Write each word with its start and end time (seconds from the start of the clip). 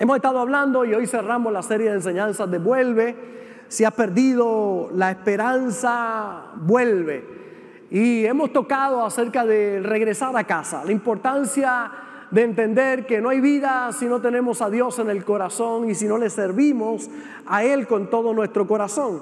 Hemos 0.00 0.16
estado 0.16 0.38
hablando 0.38 0.86
y 0.86 0.94
hoy 0.94 1.06
cerramos 1.06 1.52
la 1.52 1.62
serie 1.62 1.90
de 1.90 1.96
enseñanzas 1.96 2.50
de 2.50 2.56
Vuelve. 2.56 3.14
Si 3.68 3.84
has 3.84 3.92
perdido 3.92 4.88
la 4.94 5.10
esperanza, 5.10 6.52
vuelve. 6.56 7.22
Y 7.90 8.24
hemos 8.24 8.50
tocado 8.50 9.04
acerca 9.04 9.44
de 9.44 9.80
regresar 9.82 10.34
a 10.34 10.44
casa, 10.44 10.82
la 10.86 10.92
importancia 10.92 11.92
de 12.30 12.42
entender 12.44 13.04
que 13.04 13.20
no 13.20 13.28
hay 13.28 13.42
vida 13.42 13.90
si 13.92 14.06
no 14.06 14.22
tenemos 14.22 14.62
a 14.62 14.70
Dios 14.70 14.98
en 15.00 15.10
el 15.10 15.22
corazón 15.22 15.90
y 15.90 15.94
si 15.94 16.08
no 16.08 16.16
le 16.16 16.30
servimos 16.30 17.10
a 17.46 17.62
Él 17.62 17.86
con 17.86 18.08
todo 18.08 18.32
nuestro 18.32 18.66
corazón. 18.66 19.20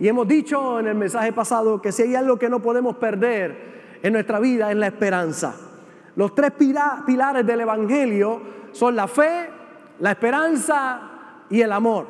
Y 0.00 0.08
hemos 0.08 0.26
dicho 0.26 0.80
en 0.80 0.88
el 0.88 0.96
mensaje 0.96 1.32
pasado 1.32 1.80
que 1.80 1.92
si 1.92 2.02
hay 2.02 2.16
algo 2.16 2.36
que 2.36 2.50
no 2.50 2.58
podemos 2.58 2.96
perder 2.96 4.00
en 4.02 4.12
nuestra 4.12 4.40
vida 4.40 4.72
es 4.72 4.76
la 4.76 4.88
esperanza. 4.88 5.54
Los 6.16 6.34
tres 6.34 6.50
pilares 6.50 7.46
del 7.46 7.60
Evangelio 7.60 8.40
son 8.72 8.96
la 8.96 9.06
fe, 9.06 9.54
la 10.00 10.12
esperanza 10.12 11.00
y 11.50 11.60
el 11.60 11.72
amor. 11.72 12.06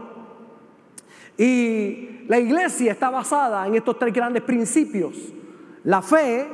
Y 1.39 2.25
la 2.29 2.39
iglesia 2.39 2.93
está 2.93 3.11
basada 3.11 3.67
en 3.67 3.75
estos 3.75 3.99
tres 3.99 4.13
grandes 4.13 4.43
principios. 4.43 5.15
La 5.85 6.03
fe, 6.03 6.47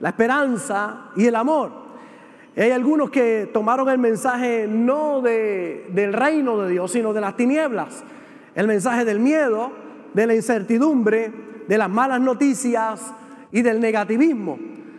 la 0.00 0.08
esperanza 0.08 1.10
y 1.16 1.26
el 1.26 1.36
amor. 1.36 1.84
hay 2.56 2.70
algunos 2.70 3.10
que 3.10 3.50
tomaron 3.52 3.88
el 3.88 3.98
mensaje 3.98 4.66
no 4.68 5.20
del 5.20 6.12
reino 6.12 6.58
de 6.58 6.70
Dios, 6.70 6.90
sino 6.90 7.12
de 7.12 7.20
las 7.20 7.36
tinieblas. 7.36 8.02
El 8.54 8.66
mensaje 8.66 9.04
del 9.04 9.20
miedo, 9.20 9.72
de 10.14 10.26
la 10.26 10.34
incertidumbre, 10.34 11.32
de 11.66 11.78
las 11.78 11.90
malas 11.90 12.20
noticias 12.20 13.12
y 13.52 13.62
del 13.62 13.80
negativismo. 13.80 14.58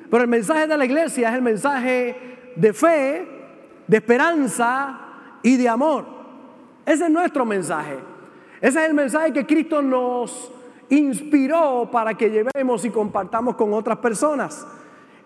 Pero 0.10 0.24
el 0.24 0.30
mensaje 0.30 0.68
de 0.68 0.78
la 0.78 0.86
iglesia 0.86 1.30
es 1.30 1.36
el 1.36 1.42
mensaje 1.42 2.54
de 2.56 2.74
fe, 2.74 3.28
de 3.88 3.98
esperanza 3.98 5.05
y 5.46 5.58
de 5.58 5.70
amor. 5.70 6.06
Ese 6.88 7.06
es 7.06 7.12
nuestro 7.12 7.46
mensaje. 7.46 8.00
Ese 8.60 8.80
es 8.82 8.90
el 8.90 8.96
mensaje 8.96 9.32
que 9.32 9.46
Cristo 9.46 9.80
nos 9.80 10.52
inspiró 10.90 11.88
para 11.92 12.16
que 12.16 12.32
llevemos 12.32 12.84
y 12.84 12.90
compartamos 12.90 13.56
con 13.56 13.72
otras 13.74 14.00
personas. 14.00 14.66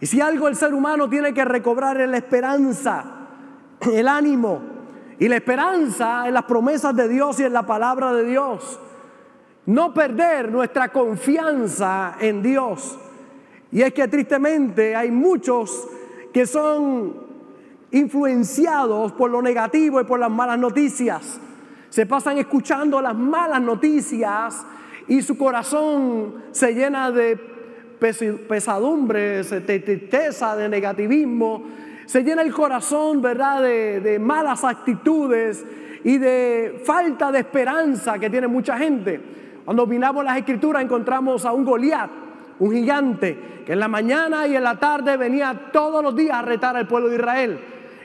Y 0.02 0.06
si 0.06 0.20
algo 0.20 0.50
el 0.50 0.58
ser 0.58 0.74
humano 0.74 1.10
tiene 1.10 1.34
que 1.34 1.46
recobrar 1.46 2.02
es 2.02 2.10
la 2.10 2.18
esperanza, 2.18 3.06
el 3.80 4.10
ánimo 4.10 4.60
y 5.20 5.30
la 5.30 5.38
esperanza 5.38 6.28
en 6.28 6.34
las 6.34 6.44
promesas 6.44 6.94
de 6.98 7.08
Dios 7.08 7.40
y 7.40 7.46
en 7.46 7.54
la 7.54 7.66
palabra 7.66 8.12
de 8.12 8.26
Dios. 8.26 8.78
No 9.68 9.94
perder 9.94 10.52
nuestra 10.52 10.90
confianza 10.90 12.18
en 12.20 12.44
Dios. 12.44 13.00
Y 13.72 13.84
es 13.84 13.94
que 13.94 14.10
tristemente 14.10 14.98
hay 14.98 15.12
muchos 15.12 15.88
que 16.34 16.46
son 16.46 17.29
influenciados 17.92 19.12
por 19.14 19.32
lo 19.32 19.42
negativo 19.42 20.00
y 20.00 20.04
por 20.04 20.20
las 20.20 20.32
malas 20.32 20.60
noticias. 20.60 21.40
Se 21.90 22.06
pasan 22.06 22.38
escuchando 22.38 23.02
las 23.02 23.16
malas 23.16 23.62
noticias 23.62 24.66
y 25.08 25.22
su 25.22 25.38
corazón 25.38 26.36
se 26.52 26.74
llena 26.74 27.12
de 27.12 27.36
pesadumbres, 28.48 29.50
de 29.50 29.80
tristeza, 29.80 30.56
de 30.56 30.70
negativismo. 30.70 31.64
Se 32.06 32.24
llena 32.24 32.42
el 32.44 32.54
corazón, 32.54 33.22
¿verdad?, 33.22 33.62
de, 33.62 34.00
de 34.02 34.20
malas 34.20 34.64
actitudes 34.64 35.66
y 36.04 36.18
de 36.18 36.82
falta 36.86 37.32
de 37.32 37.40
esperanza 37.40 38.18
que 38.20 38.30
tiene 38.30 38.48
mucha 38.48 38.78
gente. 38.78 39.20
Cuando 39.66 39.86
miramos 39.86 40.24
las 40.24 40.38
escrituras 40.38 40.84
encontramos 40.84 41.46
a 41.46 41.52
un 41.52 41.66
Goliat, 41.66 42.10
un 42.60 42.72
gigante, 42.72 43.64
que 43.66 43.74
en 43.74 43.80
la 43.80 43.88
mañana 43.88 44.48
y 44.48 44.56
en 44.56 44.64
la 44.64 44.80
tarde 44.80 45.18
venía 45.18 45.70
todos 45.72 46.04
los 46.04 46.16
días 46.16 46.38
a 46.38 46.42
retar 46.42 46.76
al 46.76 46.88
pueblo 46.88 47.10
de 47.10 47.16
Israel. 47.16 47.60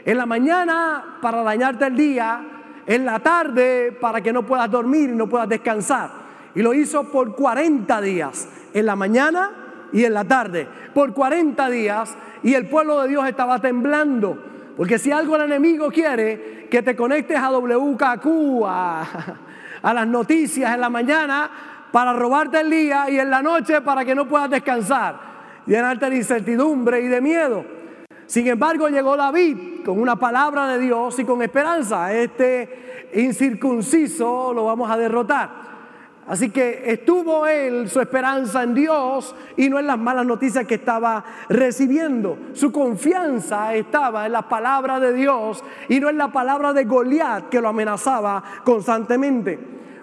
En 0.04 0.18
la 0.18 0.26
mañana 0.26 1.18
para 1.22 1.42
dañarte 1.42 1.86
el 1.86 1.96
día, 1.96 2.44
en 2.86 3.06
la 3.06 3.18
tarde 3.20 3.96
para 3.98 4.20
que 4.20 4.32
no 4.32 4.44
puedas 4.44 4.70
dormir 4.70 5.10
y 5.10 5.14
no 5.14 5.28
puedas 5.28 5.48
descansar. 5.48 6.10
Y 6.54 6.62
lo 6.62 6.74
hizo 6.74 7.04
por 7.04 7.34
40 7.34 8.00
días, 8.02 8.48
en 8.74 8.86
la 8.86 8.96
mañana 8.96 9.50
y 9.92 10.04
en 10.04 10.12
la 10.12 10.24
tarde, 10.24 10.68
por 10.92 11.14
40 11.14 11.70
días. 11.70 12.16
Y 12.42 12.54
el 12.54 12.68
pueblo 12.68 13.00
de 13.02 13.08
Dios 13.08 13.26
estaba 13.26 13.58
temblando. 13.60 14.38
Porque 14.76 14.98
si 14.98 15.10
algo 15.10 15.36
el 15.36 15.42
enemigo 15.42 15.88
quiere, 15.90 16.68
que 16.70 16.82
te 16.82 16.94
conectes 16.94 17.38
a 17.38 17.50
WKQ, 17.50 18.64
a, 18.66 19.06
a 19.82 19.94
las 19.94 20.06
noticias 20.06 20.74
en 20.74 20.80
la 20.80 20.90
mañana 20.90 21.50
para 21.90 22.12
robarte 22.12 22.60
el 22.60 22.70
día 22.70 23.08
y 23.08 23.18
en 23.18 23.30
la 23.30 23.40
noche 23.40 23.80
para 23.80 24.04
que 24.04 24.14
no 24.14 24.26
puedas 24.26 24.50
descansar, 24.50 25.16
llenarte 25.64 26.10
de 26.10 26.16
incertidumbre 26.16 27.00
y 27.00 27.08
de 27.08 27.20
miedo. 27.20 27.73
Sin 28.26 28.46
embargo, 28.46 28.88
llegó 28.88 29.16
David 29.16 29.84
con 29.84 30.00
una 30.00 30.16
palabra 30.16 30.68
de 30.68 30.78
Dios 30.78 31.18
y 31.18 31.24
con 31.24 31.42
esperanza. 31.42 32.12
Este 32.12 33.10
incircunciso 33.14 34.52
lo 34.54 34.64
vamos 34.64 34.90
a 34.90 34.96
derrotar. 34.96 35.64
Así 36.26 36.48
que 36.48 36.84
estuvo 36.86 37.46
él 37.46 37.90
su 37.90 38.00
esperanza 38.00 38.62
en 38.62 38.74
Dios 38.74 39.34
y 39.58 39.68
no 39.68 39.78
en 39.78 39.86
las 39.86 39.98
malas 39.98 40.24
noticias 40.24 40.66
que 40.66 40.76
estaba 40.76 41.22
recibiendo. 41.50 42.38
Su 42.54 42.72
confianza 42.72 43.74
estaba 43.74 44.24
en 44.24 44.32
la 44.32 44.48
palabra 44.48 44.98
de 45.00 45.12
Dios 45.12 45.62
y 45.88 46.00
no 46.00 46.08
en 46.08 46.16
la 46.16 46.32
palabra 46.32 46.72
de 46.72 46.84
Goliat 46.84 47.50
que 47.50 47.60
lo 47.60 47.68
amenazaba 47.68 48.42
constantemente. 48.64 49.58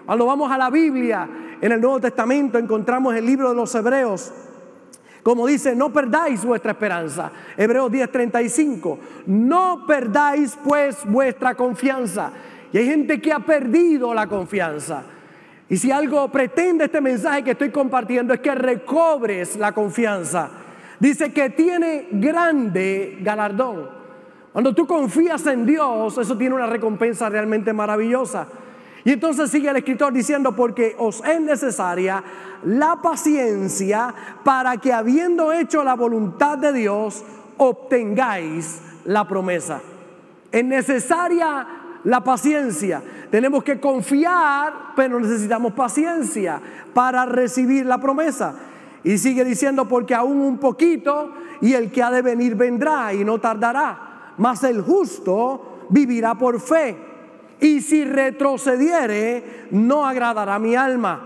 Cuando 0.06 0.26
vamos 0.26 0.50
a 0.52 0.58
la 0.58 0.70
Biblia, 0.70 1.28
en 1.60 1.72
el 1.72 1.80
Nuevo 1.80 2.00
Testamento 2.00 2.56
encontramos 2.56 3.16
el 3.16 3.26
libro 3.26 3.48
de 3.48 3.56
los 3.56 3.74
Hebreos 3.74 4.32
como 5.22 5.46
dice, 5.46 5.76
no 5.76 5.92
perdáis 5.92 6.44
vuestra 6.44 6.72
esperanza. 6.72 7.30
Hebreos 7.56 7.90
10:35. 7.90 8.98
No 9.26 9.84
perdáis 9.86 10.58
pues 10.64 10.98
vuestra 11.04 11.54
confianza. 11.54 12.32
Y 12.72 12.78
hay 12.78 12.86
gente 12.86 13.20
que 13.20 13.32
ha 13.32 13.38
perdido 13.38 14.14
la 14.14 14.26
confianza. 14.26 15.04
Y 15.68 15.76
si 15.76 15.90
algo 15.90 16.28
pretende 16.28 16.86
este 16.86 17.00
mensaje 17.00 17.44
que 17.44 17.52
estoy 17.52 17.70
compartiendo 17.70 18.34
es 18.34 18.40
que 18.40 18.54
recobres 18.54 19.56
la 19.56 19.72
confianza. 19.72 20.50
Dice 20.98 21.32
que 21.32 21.50
tiene 21.50 22.08
grande 22.10 23.18
galardón. 23.22 23.88
Cuando 24.52 24.74
tú 24.74 24.86
confías 24.86 25.46
en 25.46 25.64
Dios, 25.64 26.18
eso 26.18 26.36
tiene 26.36 26.54
una 26.54 26.66
recompensa 26.66 27.28
realmente 27.28 27.72
maravillosa. 27.72 28.46
Y 29.04 29.12
entonces 29.12 29.50
sigue 29.50 29.68
el 29.68 29.76
escritor 29.76 30.12
diciendo, 30.12 30.54
porque 30.54 30.94
os 30.98 31.22
es 31.24 31.40
necesaria 31.40 32.22
la 32.64 33.00
paciencia 33.02 34.14
para 34.44 34.76
que 34.76 34.92
habiendo 34.92 35.52
hecho 35.52 35.82
la 35.82 35.94
voluntad 35.94 36.58
de 36.58 36.72
Dios, 36.72 37.24
obtengáis 37.56 38.80
la 39.04 39.26
promesa. 39.26 39.80
Es 40.52 40.64
necesaria 40.64 41.66
la 42.04 42.22
paciencia. 42.22 43.02
Tenemos 43.30 43.64
que 43.64 43.80
confiar, 43.80 44.92
pero 44.94 45.18
necesitamos 45.18 45.72
paciencia 45.72 46.60
para 46.94 47.26
recibir 47.26 47.86
la 47.86 47.98
promesa. 47.98 48.54
Y 49.02 49.18
sigue 49.18 49.44
diciendo, 49.44 49.88
porque 49.88 50.14
aún 50.14 50.40
un 50.40 50.58
poquito 50.58 51.32
y 51.60 51.72
el 51.72 51.90
que 51.90 52.04
ha 52.04 52.10
de 52.12 52.22
venir 52.22 52.54
vendrá 52.54 53.12
y 53.12 53.24
no 53.24 53.40
tardará. 53.40 54.34
Mas 54.38 54.62
el 54.62 54.80
justo 54.80 55.86
vivirá 55.88 56.36
por 56.36 56.60
fe 56.60 57.11
y 57.62 57.80
si 57.80 58.04
retrocediere, 58.04 59.68
no 59.70 60.04
agradará 60.04 60.58
mi 60.58 60.74
alma. 60.74 61.20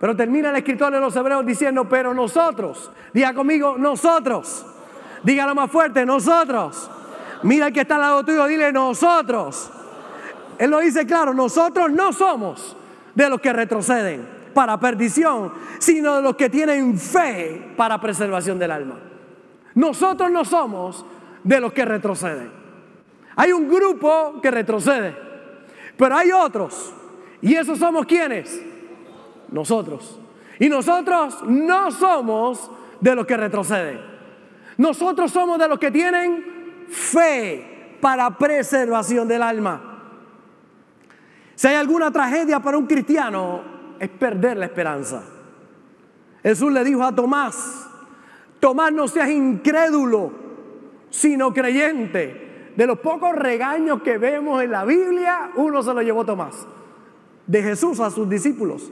Pero 0.00 0.16
termina 0.16 0.50
el 0.50 0.56
escritor 0.56 0.92
de 0.92 0.98
los 0.98 1.14
Hebreos 1.14 1.46
diciendo, 1.46 1.88
pero 1.88 2.12
nosotros, 2.12 2.90
diga 3.14 3.32
conmigo, 3.32 3.76
nosotros, 3.78 4.66
dígalo 5.22 5.54
más 5.54 5.70
fuerte, 5.70 6.04
nosotros. 6.04 6.90
Mira 7.44 7.68
el 7.68 7.72
que 7.72 7.82
está 7.82 7.94
al 7.94 8.00
lado 8.00 8.24
tuyo, 8.24 8.46
dile 8.46 8.72
nosotros. 8.72 9.70
Él 10.58 10.70
lo 10.70 10.80
dice 10.80 11.06
claro, 11.06 11.32
nosotros 11.32 11.92
no 11.92 12.12
somos 12.12 12.76
de 13.14 13.28
los 13.30 13.40
que 13.40 13.52
retroceden 13.52 14.26
para 14.52 14.80
perdición, 14.80 15.52
sino 15.78 16.16
de 16.16 16.22
los 16.22 16.34
que 16.34 16.50
tienen 16.50 16.98
fe 16.98 17.74
para 17.76 18.00
preservación 18.00 18.58
del 18.58 18.72
alma. 18.72 18.96
Nosotros 19.76 20.32
no 20.32 20.44
somos 20.44 21.06
de 21.44 21.60
los 21.60 21.72
que 21.72 21.84
retroceden. 21.84 22.50
Hay 23.36 23.52
un 23.52 23.68
grupo 23.68 24.40
que 24.42 24.50
retrocede. 24.50 25.29
Pero 26.00 26.16
hay 26.16 26.32
otros. 26.32 26.94
¿Y 27.42 27.54
esos 27.54 27.78
somos 27.78 28.06
quienes? 28.06 28.58
Nosotros. 29.50 30.18
Y 30.58 30.70
nosotros 30.70 31.42
no 31.46 31.90
somos 31.90 32.70
de 33.02 33.14
los 33.14 33.26
que 33.26 33.36
retroceden. 33.36 34.00
Nosotros 34.78 35.30
somos 35.30 35.58
de 35.58 35.68
los 35.68 35.78
que 35.78 35.90
tienen 35.90 36.86
fe 36.88 37.98
para 38.00 38.38
preservación 38.38 39.28
del 39.28 39.42
alma. 39.42 39.82
Si 41.54 41.68
hay 41.68 41.74
alguna 41.74 42.10
tragedia 42.10 42.60
para 42.60 42.78
un 42.78 42.86
cristiano, 42.86 43.60
es 43.98 44.08
perder 44.08 44.56
la 44.56 44.64
esperanza. 44.64 45.22
Jesús 46.42 46.72
le 46.72 46.82
dijo 46.82 47.04
a 47.04 47.14
Tomás, 47.14 47.90
Tomás 48.58 48.90
no 48.90 49.06
seas 49.06 49.28
incrédulo, 49.28 50.32
sino 51.10 51.52
creyente. 51.52 52.49
De 52.76 52.86
los 52.86 52.98
pocos 52.98 53.34
regaños 53.34 54.02
que 54.02 54.18
vemos 54.18 54.62
en 54.62 54.70
la 54.70 54.84
Biblia, 54.84 55.50
uno 55.56 55.82
se 55.82 55.92
lo 55.92 56.02
llevó 56.02 56.24
Tomás, 56.24 56.66
de 57.46 57.62
Jesús 57.62 58.00
a 58.00 58.10
sus 58.10 58.28
discípulos. 58.28 58.90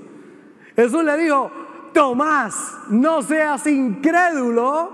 Jesús 0.74 1.04
le 1.04 1.16
dijo, 1.16 1.50
Tomás, 1.92 2.78
no 2.90 3.22
seas 3.22 3.66
incrédulo, 3.66 4.92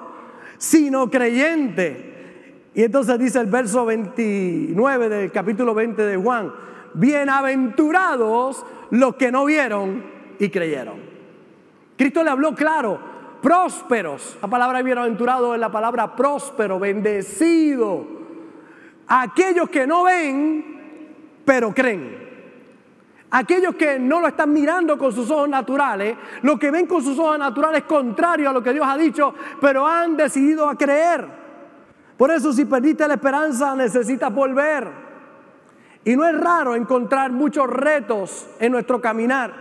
sino 0.58 1.10
creyente. 1.10 2.70
Y 2.74 2.82
entonces 2.82 3.18
dice 3.18 3.40
el 3.40 3.46
verso 3.46 3.84
29 3.84 5.08
del 5.08 5.30
capítulo 5.30 5.74
20 5.74 6.02
de 6.02 6.16
Juan, 6.16 6.52
bienaventurados 6.94 8.64
los 8.90 9.16
que 9.16 9.30
no 9.30 9.44
vieron 9.44 10.04
y 10.38 10.48
creyeron. 10.48 10.96
Cristo 11.96 12.24
le 12.24 12.30
habló 12.30 12.54
claro, 12.54 12.98
prósperos. 13.40 14.38
La 14.42 14.48
palabra 14.48 14.82
bienaventurado 14.82 15.54
es 15.54 15.60
la 15.60 15.70
palabra 15.70 16.16
próspero, 16.16 16.78
bendecido. 16.78 18.06
Aquellos 19.06 19.68
que 19.68 19.86
no 19.86 20.04
ven, 20.04 21.42
pero 21.44 21.74
creen. 21.74 22.24
Aquellos 23.30 23.74
que 23.74 23.98
no 23.98 24.20
lo 24.20 24.28
están 24.28 24.52
mirando 24.52 24.96
con 24.96 25.12
sus 25.12 25.30
ojos 25.30 25.48
naturales, 25.48 26.16
lo 26.42 26.56
que 26.56 26.70
ven 26.70 26.86
con 26.86 27.02
sus 27.02 27.18
ojos 27.18 27.38
naturales 27.38 27.82
es 27.82 27.86
contrario 27.88 28.48
a 28.48 28.52
lo 28.52 28.62
que 28.62 28.72
Dios 28.72 28.86
ha 28.88 28.96
dicho, 28.96 29.34
pero 29.60 29.86
han 29.86 30.16
decidido 30.16 30.68
a 30.68 30.78
creer. 30.78 31.26
Por 32.16 32.30
eso 32.30 32.52
si 32.52 32.64
perdiste 32.64 33.08
la 33.08 33.14
esperanza 33.14 33.74
necesitas 33.74 34.32
volver. 34.32 34.88
Y 36.04 36.16
no 36.16 36.24
es 36.24 36.38
raro 36.38 36.76
encontrar 36.76 37.32
muchos 37.32 37.66
retos 37.68 38.46
en 38.60 38.70
nuestro 38.70 39.00
caminar. 39.00 39.52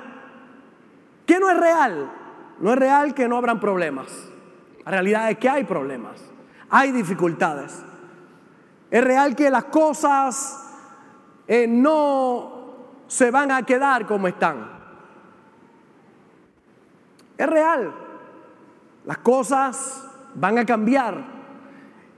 ¿Qué 1.25 1.39
no 1.39 1.50
es 1.50 1.57
real? 1.57 2.12
No 2.60 2.74
es 2.74 2.78
real 2.78 3.13
que 3.16 3.28
no 3.28 3.38
habrán 3.38 3.60
problemas. 3.60 4.30
La 4.86 4.92
realidad 4.92 5.31
es 5.31 5.38
que 5.38 5.50
hay 5.50 5.63
problemas, 5.63 6.24
hay 6.69 6.92
dificultades. 6.92 7.84
Es 8.94 9.04
real 9.04 9.36
que 9.36 9.50
las 9.50 9.63
cosas 9.63 10.72
eh, 11.48 11.66
no 11.68 12.75
se 13.07 13.31
van 13.31 13.50
a 13.50 13.63
quedar 13.63 14.06
como 14.06 14.28
están. 14.28 14.69
Es 17.36 17.50
real. 17.50 17.92
Las 19.06 19.18
cosas 19.18 20.07
van 20.36 20.60
a 20.60 20.66
cambiar. 20.68 21.25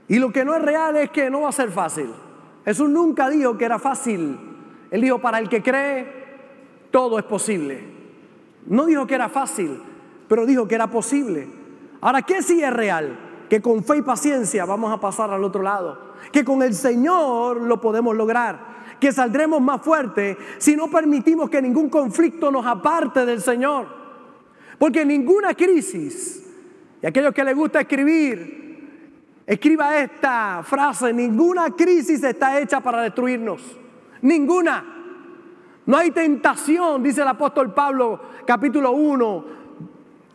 Y 0.06 0.18
lo 0.18 0.30
que 0.30 0.44
no 0.44 0.54
es 0.54 0.60
real 0.60 0.96
es 0.96 1.08
que 1.08 1.30
no 1.30 1.40
va 1.40 1.48
a 1.48 1.52
ser 1.52 1.70
fácil. 1.70 2.12
Jesús 2.66 2.90
nunca 2.90 3.30
dijo 3.30 3.56
que 3.56 3.64
era 3.64 3.78
fácil. 3.78 4.38
Él 4.90 5.00
dijo, 5.00 5.18
para 5.18 5.38
el 5.38 5.48
que 5.48 5.62
cree, 5.62 6.26
todo 6.90 7.18
es 7.18 7.24
posible. 7.24 7.82
No 8.66 8.84
dijo 8.84 9.06
que 9.06 9.14
era 9.14 9.30
fácil, 9.30 9.82
pero 10.28 10.44
dijo 10.44 10.68
que 10.68 10.74
era 10.74 10.88
posible. 10.88 11.48
Ahora, 12.02 12.20
¿qué 12.20 12.42
sí 12.42 12.62
es 12.62 12.70
real? 12.70 13.25
Que 13.48 13.62
con 13.62 13.84
fe 13.84 13.98
y 13.98 14.02
paciencia 14.02 14.64
vamos 14.64 14.92
a 14.92 15.00
pasar 15.00 15.30
al 15.30 15.44
otro 15.44 15.62
lado. 15.62 16.14
Que 16.32 16.44
con 16.44 16.62
el 16.62 16.74
Señor 16.74 17.60
lo 17.60 17.80
podemos 17.80 18.14
lograr 18.16 18.76
que 19.00 19.12
saldremos 19.12 19.60
más 19.60 19.82
fuertes 19.82 20.36
si 20.58 20.76
no 20.76 20.88
permitimos 20.88 21.50
que 21.50 21.60
ningún 21.60 21.88
conflicto 21.88 22.50
nos 22.50 22.66
aparte 22.66 23.26
del 23.26 23.40
Señor. 23.40 23.86
Porque 24.78 25.04
ninguna 25.04 25.54
crisis, 25.54 26.44
y 27.02 27.06
aquellos 27.06 27.32
que 27.32 27.44
les 27.44 27.56
gusta 27.56 27.80
escribir, 27.80 29.42
escriba 29.46 29.98
esta 29.98 30.62
frase, 30.62 31.12
ninguna 31.12 31.70
crisis 31.70 32.22
está 32.22 32.58
hecha 32.58 32.80
para 32.80 33.02
destruirnos. 33.02 33.62
Ninguna. 34.22 34.92
No 35.86 35.96
hay 35.96 36.10
tentación, 36.10 37.02
dice 37.02 37.22
el 37.22 37.28
apóstol 37.28 37.72
Pablo, 37.72 38.20
capítulo 38.44 38.90
1, 38.90 39.44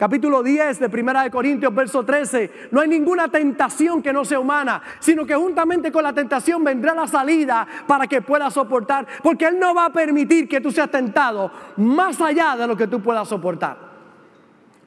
capítulo 0.02 0.42
10 0.42 0.80
de 0.80 0.90
Primera 0.90 1.22
de 1.22 1.30
Corintios, 1.30 1.76
verso 1.76 2.04
13, 2.04 2.70
no 2.72 2.82
hay 2.82 2.88
ninguna 2.88 3.28
tentación 3.28 4.02
que 4.02 4.12
no 4.12 4.26
sea 4.26 4.40
humana, 4.40 4.82
sino 5.00 5.28
que 5.28 5.36
juntamente 5.36 5.92
con 5.92 6.02
la 6.02 6.12
tentación 6.12 6.64
vendrá 6.64 6.96
la 6.96 7.06
salida 7.08 7.68
para 7.86 8.08
que 8.08 8.24
puedas 8.24 8.52
soportar, 8.52 9.06
porque 9.22 9.46
Él 9.46 9.60
no 9.60 9.76
va 9.76 9.86
a 9.86 9.94
permitir 9.94 10.50
que 10.50 10.60
tú 10.60 10.72
seas 10.72 10.90
tentado 10.90 11.52
más 11.78 12.20
allá 12.20 12.56
de 12.56 12.66
lo 12.66 12.76
que 12.76 12.88
tú 12.88 13.00
puedas 13.00 13.28
soportar. 13.28 13.78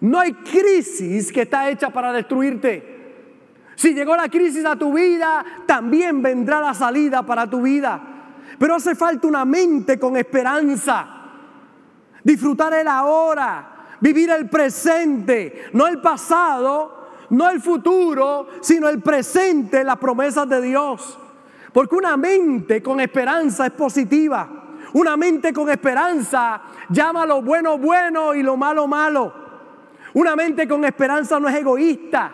No 0.00 0.19
hay 0.19 0.32
crisis 0.32 1.31
que 1.31 1.43
está 1.43 1.69
hecha 1.69 1.90
para 1.90 2.12
destruirte. 2.12 3.70
Si 3.76 3.94
llegó 3.94 4.16
la 4.16 4.28
crisis 4.28 4.64
a 4.64 4.75
tu 4.75 4.94
vida, 4.94 5.44
también 5.64 6.22
vendrá 6.22 6.61
la 6.61 6.75
salida 6.75 7.22
para 7.22 7.49
tu 7.49 7.62
vida. 7.62 8.00
Pero 8.58 8.75
hace 8.75 8.96
falta 8.96 9.28
una 9.28 9.44
mente 9.44 9.96
con 9.96 10.16
esperanza. 10.16 11.06
Disfrutar 12.25 12.75
el 12.75 12.88
ahora 12.88 13.74
vivir 14.05 14.29
el 14.29 14.51
presente, 14.51 15.71
no 15.73 15.87
el 15.87 15.99
pasado, 15.99 17.09
no 17.31 17.49
el 17.49 17.62
futuro, 17.62 18.49
sino 18.61 18.87
el 18.91 19.01
presente, 19.01 19.83
las 19.83 19.97
promesas 19.97 20.47
de 20.47 20.61
Dios. 20.61 21.19
Porque 21.73 21.97
una 21.97 22.15
mente 22.19 22.83
con 22.83 23.01
esperanza 23.01 23.65
es 23.65 23.73
positiva. 23.73 24.47
Una 24.93 25.17
mente 25.17 25.55
con 25.55 25.71
esperanza 25.71 26.61
llama 26.91 27.25
lo 27.25 27.41
bueno 27.41 27.79
bueno 27.79 28.35
y 28.35 28.43
lo 28.43 28.59
malo 28.59 28.87
malo. 28.87 29.33
Una 30.12 30.37
mente 30.37 30.69
con 30.69 30.85
esperanza 30.85 31.41
no 31.41 31.49
es 31.49 31.55
egoísta, 31.55 32.31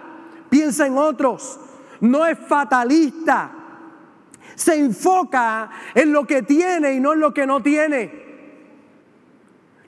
piensa 0.50 0.88
en 0.88 0.98
otros, 0.98 1.60
no 2.00 2.26
es 2.26 2.36
fatalista, 2.36 3.52
se 4.56 4.76
enfoca 4.76 5.70
en 5.94 6.12
lo 6.12 6.26
que 6.26 6.42
tiene 6.42 6.94
y 6.94 7.00
no 7.00 7.12
en 7.12 7.20
lo 7.20 7.32
que 7.32 7.46
no 7.46 7.62
tiene. 7.62 8.19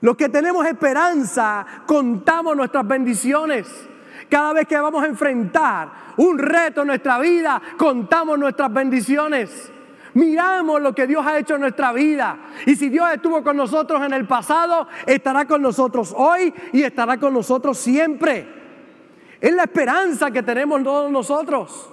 Los 0.02 0.16
que 0.16 0.28
tenemos 0.28 0.66
esperanza, 0.66 1.64
contamos 1.86 2.56
nuestras 2.56 2.86
bendiciones. 2.86 3.88
Cada 4.28 4.52
vez 4.52 4.66
que 4.66 4.76
vamos 4.76 5.02
a 5.02 5.06
enfrentar 5.06 5.90
un 6.16 6.38
reto 6.38 6.82
en 6.82 6.88
nuestra 6.88 7.20
vida, 7.20 7.62
contamos 7.78 8.36
nuestras 8.36 8.72
bendiciones. 8.72 9.70
Miramos 10.14 10.82
lo 10.82 10.92
que 10.92 11.06
Dios 11.06 11.24
ha 11.24 11.38
hecho 11.38 11.54
en 11.54 11.60
nuestra 11.60 11.92
vida. 11.92 12.36
Y 12.66 12.74
si 12.74 12.88
Dios 12.88 13.08
estuvo 13.14 13.44
con 13.44 13.56
nosotros 13.56 14.02
en 14.02 14.12
el 14.12 14.26
pasado, 14.26 14.88
estará 15.06 15.46
con 15.46 15.62
nosotros 15.62 16.12
hoy 16.16 16.52
y 16.72 16.82
estará 16.82 17.18
con 17.18 17.32
nosotros 17.32 17.78
siempre. 17.78 18.60
Es 19.40 19.54
la 19.54 19.62
esperanza 19.62 20.32
que 20.32 20.42
tenemos 20.42 20.82
todos 20.82 21.12
nosotros. 21.12 21.90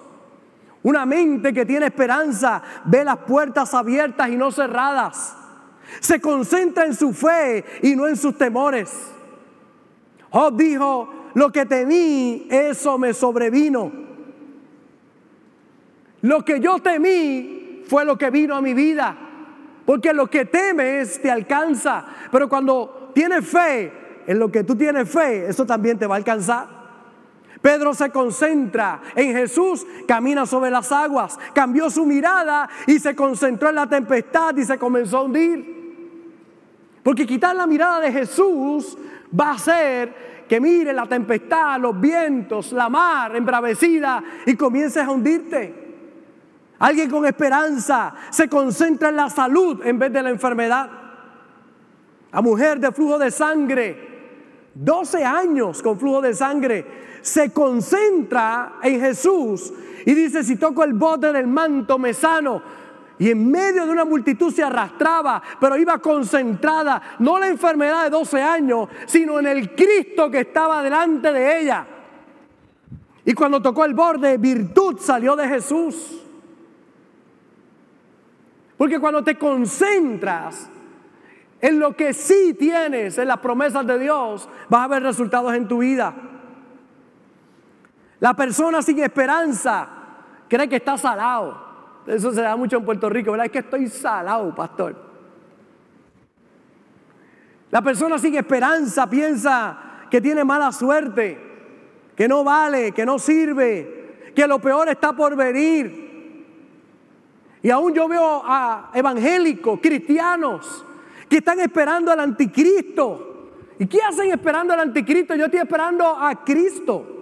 Una 0.82 1.06
mente 1.06 1.54
que 1.54 1.64
tiene 1.64 1.86
esperanza 1.86 2.62
ve 2.86 3.04
las 3.04 3.18
puertas 3.18 3.72
abiertas 3.76 4.30
y 4.30 4.36
no 4.36 4.52
cerradas. 4.52 5.39
Se 6.00 6.20
concentra 6.20 6.86
en 6.86 6.96
su 6.96 7.14
fe 7.14 7.64
y 7.82 7.96
no 7.96 8.08
en 8.08 8.16
sus 8.16 8.38
temores. 8.38 8.92
Job 10.32 10.56
dijo, 10.56 11.10
lo 11.34 11.52
que 11.52 11.66
temí, 11.66 12.48
eso 12.50 12.98
me 12.98 13.14
sobrevino. 13.14 13.92
Lo 16.22 16.44
que 16.44 16.60
yo 16.60 16.80
temí 16.80 17.84
fue 17.88 18.06
lo 18.06 18.18
que 18.18 18.30
vino 18.30 18.56
a 18.56 18.62
mi 18.62 18.74
vida. 18.74 19.18
Porque 19.86 20.14
lo 20.14 20.28
que 20.28 20.46
temes 20.46 21.22
te 21.22 21.32
alcanza. 21.32 22.06
Pero 22.32 22.48
cuando 22.48 23.12
tienes 23.14 23.48
fe, 23.48 23.92
en 24.28 24.38
lo 24.38 24.52
que 24.52 24.64
tú 24.64 24.76
tienes 24.76 25.10
fe, 25.10 25.48
eso 25.48 25.66
también 25.66 25.98
te 25.98 26.06
va 26.06 26.16
a 26.16 26.18
alcanzar. 26.18 26.68
Pedro 27.62 27.94
se 27.94 28.10
concentra 28.10 29.02
en 29.16 29.34
Jesús, 29.34 29.86
camina 30.08 30.46
sobre 30.46 30.72
las 30.72 30.92
aguas, 30.92 31.38
cambió 31.54 31.90
su 31.90 32.06
mirada 32.06 32.70
y 32.88 33.00
se 33.00 33.16
concentró 33.16 33.70
en 33.70 33.76
la 33.76 33.88
tempestad 33.88 34.56
y 34.56 34.64
se 34.64 34.78
comenzó 34.78 35.18
a 35.18 35.24
hundir. 35.24 35.79
Porque 37.10 37.26
quitar 37.26 37.56
la 37.56 37.66
mirada 37.66 38.02
de 38.02 38.12
Jesús 38.12 38.96
va 39.34 39.48
a 39.48 39.54
hacer 39.56 40.46
que 40.48 40.62
mire 40.62 40.94
la 40.94 41.08
tempestad, 41.08 41.80
los 41.80 42.00
vientos, 42.00 42.72
la 42.72 42.88
mar 42.88 43.36
embravecida 43.36 44.24
y 44.46 44.56
comiences 44.56 45.04
a 45.04 45.10
hundirte. 45.10 45.74
Alguien 46.78 47.10
con 47.10 47.26
esperanza 47.26 48.14
se 48.30 48.48
concentra 48.48 49.10
en 49.10 49.16
la 49.16 49.28
salud 49.28 49.84
en 49.84 49.98
vez 49.98 50.14
de 50.14 50.22
la 50.22 50.30
enfermedad. 50.30 50.88
La 52.32 52.42
mujer 52.44 52.80
de 52.80 52.92
flujo 52.92 53.18
de 53.18 53.32
sangre, 53.32 54.70
12 54.76 55.26
años 55.26 55.82
con 55.82 55.98
flujo 55.98 56.22
de 56.22 56.36
sangre, 56.36 56.86
se 57.24 57.52
concentra 57.52 58.74
en 58.84 59.02
Jesús 59.02 59.74
y 60.06 60.14
dice, 60.14 60.44
si 60.44 60.58
toco 60.58 60.84
el 60.84 60.94
bote 60.94 61.34
del 61.34 61.48
manto 61.48 61.98
me 61.98 62.14
sano. 62.14 62.62
Y 63.20 63.30
en 63.30 63.52
medio 63.52 63.86
de 63.86 63.92
una 63.92 64.06
multitud 64.06 64.52
se 64.52 64.64
arrastraba, 64.64 65.44
pero 65.60 65.76
iba 65.76 66.00
concentrada, 66.00 67.02
no 67.20 67.38
la 67.38 67.50
enfermedad 67.50 68.06
de 68.06 68.10
12 68.10 68.42
años, 68.42 68.88
sino 69.06 69.40
en 69.40 69.48
el 69.48 69.76
Cristo 69.76 70.32
que 70.32 70.40
estaba 70.40 70.82
delante 70.82 71.34
de 71.34 71.62
ella. 71.62 71.86
Y 73.26 73.34
cuando 73.34 73.62
tocó 73.62 73.84
el 73.84 73.94
borde, 73.94 74.38
virtud 74.38 74.98
salió 75.00 75.36
de 75.36 75.50
Jesús. 75.50 76.26
Porque 78.78 79.00
cuando 79.00 79.22
te 79.22 79.38
concentras 79.38 80.70
en 81.60 81.78
lo 81.78 81.96
que 81.98 82.14
sí 82.14 82.56
tienes, 82.58 83.18
en 83.18 83.28
las 83.28 83.40
promesas 83.40 83.86
de 83.86 84.00
Dios, 84.00 84.48
vas 84.70 84.86
a 84.86 84.88
ver 84.88 85.04
resultados 85.04 85.54
en 85.54 85.68
tu 85.68 85.80
vida. 85.80 86.16
La 88.22 88.34
persona 88.34 88.82
sin 88.82 89.00
esperanza 89.00 89.90
cree 90.48 90.70
que 90.70 90.78
está 90.78 90.98
salado. 90.98 91.69
Eso 92.10 92.34
se 92.34 92.42
da 92.42 92.56
mucho 92.56 92.78
en 92.78 92.86
Puerto 92.86 93.08
Rico, 93.10 93.32
¿verdad? 93.32 93.46
Es 93.46 93.52
que 93.52 93.60
estoy 93.60 93.88
salado, 93.88 94.54
pastor. 94.56 94.96
La 97.70 97.82
persona 97.82 98.18
sin 98.18 98.36
esperanza 98.36 99.08
piensa 99.08 99.78
que 100.10 100.20
tiene 100.20 100.44
mala 100.44 100.72
suerte, 100.72 101.38
que 102.16 102.28
no 102.28 102.44
vale, 102.44 102.92
que 102.94 103.06
no 103.06 103.20
sirve, 103.20 104.32
que 104.36 104.48
lo 104.48 104.60
peor 104.60 104.90
está 104.90 105.14
por 105.14 105.36
venir. 105.36 106.10
Y 107.62 107.70
aún 107.70 107.94
yo 107.94 108.08
veo 108.08 108.42
a 108.44 108.90
evangélicos, 108.94 109.80
cristianos, 109.80 110.86
que 111.30 111.38
están 111.38 111.60
esperando 111.60 112.12
al 112.12 112.22
anticristo. 112.22 113.52
¿Y 113.78 113.86
qué 113.86 114.02
hacen 114.02 114.32
esperando 114.32 114.74
al 114.74 114.80
anticristo? 114.80 115.36
Yo 115.36 115.46
estoy 115.46 115.60
esperando 115.60 116.06
a 116.06 116.44
Cristo. 116.44 117.19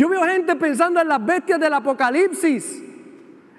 Yo 0.00 0.08
veo 0.08 0.24
gente 0.24 0.56
pensando 0.56 0.98
en 0.98 1.08
las 1.08 1.22
bestias 1.22 1.60
del 1.60 1.74
Apocalipsis. 1.74 2.82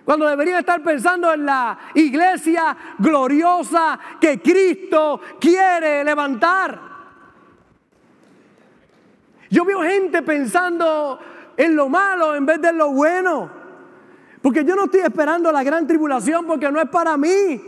Cuando 0.04 0.26
deberían 0.26 0.58
estar 0.58 0.82
pensando 0.82 1.32
en 1.32 1.46
la 1.46 1.78
iglesia 1.94 2.76
gloriosa 2.98 4.00
que 4.20 4.42
Cristo 4.42 5.22
quiere 5.40 6.04
levantar. 6.04 6.80
Yo 9.52 9.64
veo 9.64 9.84
gente 9.84 10.24
pensando 10.24 11.20
en 11.56 11.76
lo 11.76 11.90
malo 11.90 12.34
en 12.34 12.48
vez 12.48 12.60
de 12.60 12.74
lo 12.74 12.90
bueno. 12.90 13.48
Porque 14.42 14.66
yo 14.66 14.76
no 14.76 14.86
estoy 14.86 15.02
esperando 15.02 15.52
la 15.52 15.64
gran 15.64 15.86
tribulación 15.86 16.48
porque 16.48 16.72
no 16.72 16.82
es 16.82 16.90
para 16.90 17.18
mí. 17.18 17.62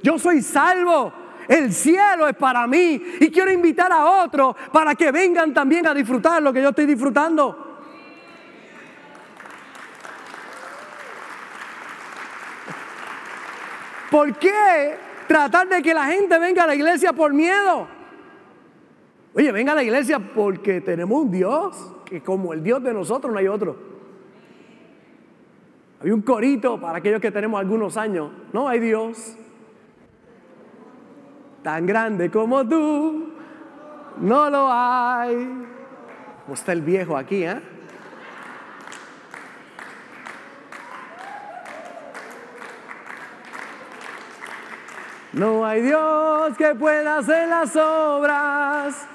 Yo 0.00 0.16
soy 0.16 0.42
salvo. 0.42 1.12
El 1.48 1.72
cielo 1.72 2.28
es 2.28 2.36
para 2.36 2.68
mí. 2.68 3.02
Y 3.18 3.32
quiero 3.32 3.50
invitar 3.50 3.90
a 3.90 4.22
otros 4.22 4.54
para 4.72 4.94
que 4.94 5.10
vengan 5.10 5.52
también 5.52 5.88
a 5.88 5.92
disfrutar 5.92 6.40
lo 6.40 6.52
que 6.52 6.62
yo 6.62 6.68
estoy 6.68 6.86
disfrutando. 6.86 7.71
¿Por 14.12 14.36
qué 14.36 14.94
tratar 15.26 15.70
de 15.70 15.80
que 15.80 15.94
la 15.94 16.04
gente 16.04 16.38
venga 16.38 16.64
a 16.64 16.66
la 16.66 16.74
iglesia 16.74 17.14
por 17.14 17.32
miedo? 17.32 17.88
Oye, 19.32 19.50
venga 19.50 19.72
a 19.72 19.74
la 19.74 19.82
iglesia 19.82 20.18
porque 20.18 20.82
tenemos 20.82 21.22
un 21.22 21.30
Dios 21.30 21.94
que 22.04 22.22
como 22.22 22.52
el 22.52 22.62
Dios 22.62 22.82
de 22.82 22.92
nosotros 22.92 23.32
no 23.32 23.38
hay 23.38 23.48
otro. 23.48 23.74
Hay 26.02 26.10
un 26.10 26.20
corito 26.20 26.78
para 26.78 26.98
aquellos 26.98 27.22
que 27.22 27.30
tenemos 27.30 27.58
algunos 27.58 27.96
años. 27.96 28.30
No 28.52 28.68
hay 28.68 28.80
Dios 28.80 29.34
tan 31.62 31.86
grande 31.86 32.30
como 32.30 32.68
tú. 32.68 33.30
No 34.20 34.50
lo 34.50 34.68
hay. 34.70 35.36
¿Cómo 36.42 36.52
está 36.52 36.72
el 36.72 36.82
viejo 36.82 37.16
aquí, 37.16 37.44
eh? 37.44 37.71
No 45.32 45.64
hay 45.64 45.80
Dios 45.80 46.56
que 46.56 46.74
pueda 46.74 47.18
hacer 47.18 47.48
las 47.48 47.74
obras. 47.76 49.06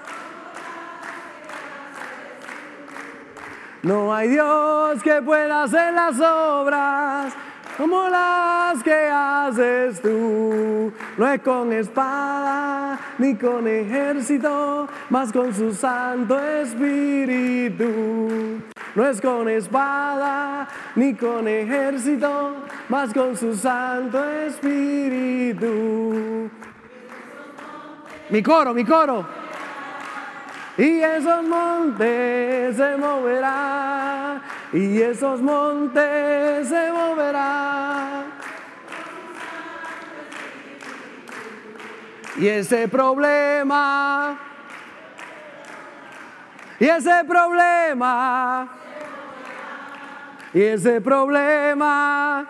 No 3.84 4.14
hay 4.14 4.30
Dios 4.30 5.04
que 5.04 5.22
pueda 5.22 5.64
hacer 5.64 5.94
las 5.94 6.20
obras 6.20 7.34
como 7.78 8.10
las 8.10 8.82
que 8.84 9.10
haces 9.10 10.02
tú. 10.02 10.92
No 11.18 11.32
es 11.32 11.42
con 11.42 11.72
espada 11.72 12.98
ni 13.20 13.36
con 13.36 13.68
ejército, 13.68 14.88
mas 15.10 15.32
con 15.32 15.54
su 15.54 15.74
Santo 15.74 16.40
Espíritu. 16.40 17.86
No 18.96 19.06
es 19.06 19.22
con 19.22 19.48
espada 19.48 20.68
ni 20.96 21.14
con 21.14 21.48
ejército, 21.48 22.56
mas 22.90 23.14
con 23.14 23.38
su 23.38 23.56
Santo 23.56 24.24
Espíritu. 24.24 25.70
Mi 28.30 28.42
coro, 28.42 28.74
mi 28.74 28.84
coro. 28.84 29.26
Y 30.78 31.00
esos 31.00 31.44
montes 31.44 32.76
se 32.76 32.98
moverán, 32.98 34.42
y 34.74 35.02
esos 35.02 35.42
montes 35.42 36.68
se 36.68 36.92
moverán. 36.92 38.26
Y 42.38 42.48
ese 42.48 42.88
problema, 42.88 44.38
y 46.80 46.86
ese 46.86 47.24
problema, 47.24 48.68
y 50.54 50.62
ese 50.62 51.02
problema, 51.02 52.46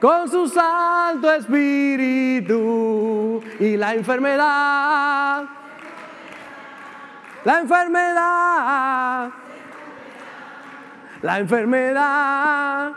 con 0.00 0.30
su 0.30 0.46
Santo 0.46 1.32
Espíritu 1.32 3.42
y 3.58 3.76
la 3.76 3.94
enfermedad, 3.94 5.44
la 7.44 7.58
enfermedad, 7.58 9.30
la 11.24 11.38
enfermedad, 11.38 12.92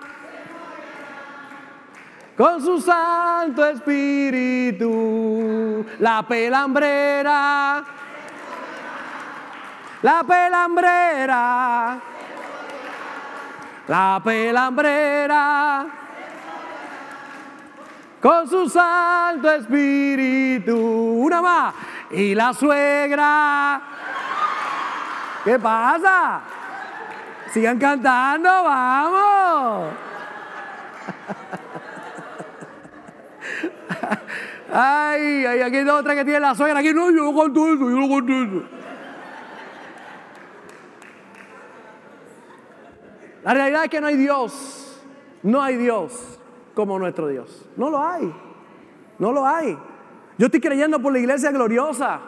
con 2.35 2.61
su 2.61 2.81
Santo 2.81 3.65
Espíritu, 3.65 4.85
la 5.99 6.23
pelambrera, 6.27 7.85
la 10.01 10.23
pelambrera, 10.27 11.99
la 13.87 14.21
pelambrera, 14.21 15.85
con 18.21 18.49
su 18.49 18.67
Santo 18.67 19.49
Espíritu, 19.53 20.77
una 20.77 21.41
más, 21.41 21.73
y 22.11 22.35
la 22.35 22.53
suegra, 22.53 23.81
¿qué 25.45 25.57
pasa? 25.57 26.56
Sigan 27.51 27.79
cantando, 27.79 28.49
vamos. 28.49 29.93
Ay, 34.71 35.45
ay, 35.45 35.61
aquí 35.61 35.77
hay 35.77 35.89
otra 35.89 36.13
que 36.13 36.23
tiene 36.23 36.39
la 36.39 36.53
suegra. 36.53 36.79
Aquí 36.79 36.93
no, 36.93 37.09
yo 37.09 37.23
no 37.23 37.35
canto 37.35 37.67
eso, 37.67 37.89
yo 37.89 37.95
no 37.95 38.09
canto 38.09 38.33
eso. 38.33 38.63
La 43.43 43.53
realidad 43.53 43.85
es 43.85 43.89
que 43.89 44.01
no 44.01 44.07
hay 44.07 44.17
Dios. 44.17 45.01
No 45.41 45.61
hay 45.61 45.77
Dios 45.77 46.39
como 46.73 46.99
nuestro 46.99 47.27
Dios. 47.27 47.65
No 47.77 47.89
lo 47.89 48.03
hay. 48.03 48.33
No 49.19 49.31
lo 49.31 49.45
hay. 49.45 49.77
Yo 50.37 50.47
estoy 50.47 50.59
creyendo 50.59 50.99
por 50.99 51.13
la 51.13 51.19
iglesia 51.19 51.51
gloriosa. 51.51 52.19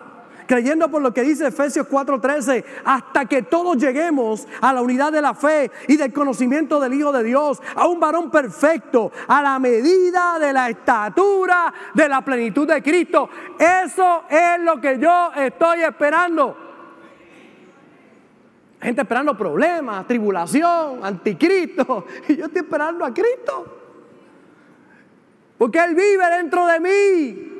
Creyendo 0.49 0.89
por 0.89 1.03
lo 1.03 1.13
que 1.13 1.21
dice 1.21 1.45
Efesios 1.45 1.85
4:13, 1.87 2.65
hasta 2.83 3.25
que 3.25 3.43
todos 3.43 3.77
lleguemos 3.77 4.47
a 4.61 4.73
la 4.73 4.81
unidad 4.81 5.11
de 5.11 5.21
la 5.21 5.35
fe 5.35 5.69
y 5.87 5.95
del 5.95 6.11
conocimiento 6.11 6.79
del 6.79 6.95
Hijo 6.95 7.11
de 7.11 7.23
Dios, 7.23 7.61
a 7.75 7.85
un 7.85 7.99
varón 7.99 8.31
perfecto, 8.31 9.11
a 9.27 9.43
la 9.43 9.59
medida 9.59 10.39
de 10.39 10.51
la 10.51 10.67
estatura 10.71 11.71
de 11.93 12.09
la 12.09 12.25
plenitud 12.25 12.67
de 12.67 12.81
Cristo. 12.81 13.29
Eso 13.59 14.23
es 14.27 14.59
lo 14.61 14.81
que 14.81 14.97
yo 14.97 15.31
estoy 15.35 15.81
esperando. 15.81 16.57
Gente 18.81 19.01
esperando 19.01 19.37
problemas, 19.37 20.07
tribulación, 20.07 21.05
anticristo. 21.05 22.07
Y 22.27 22.37
yo 22.37 22.45
estoy 22.45 22.63
esperando 22.63 23.05
a 23.05 23.13
Cristo. 23.13 23.77
Porque 25.59 25.77
Él 25.77 25.93
vive 25.93 26.27
dentro 26.37 26.65
de 26.65 26.79
mí. 26.79 27.58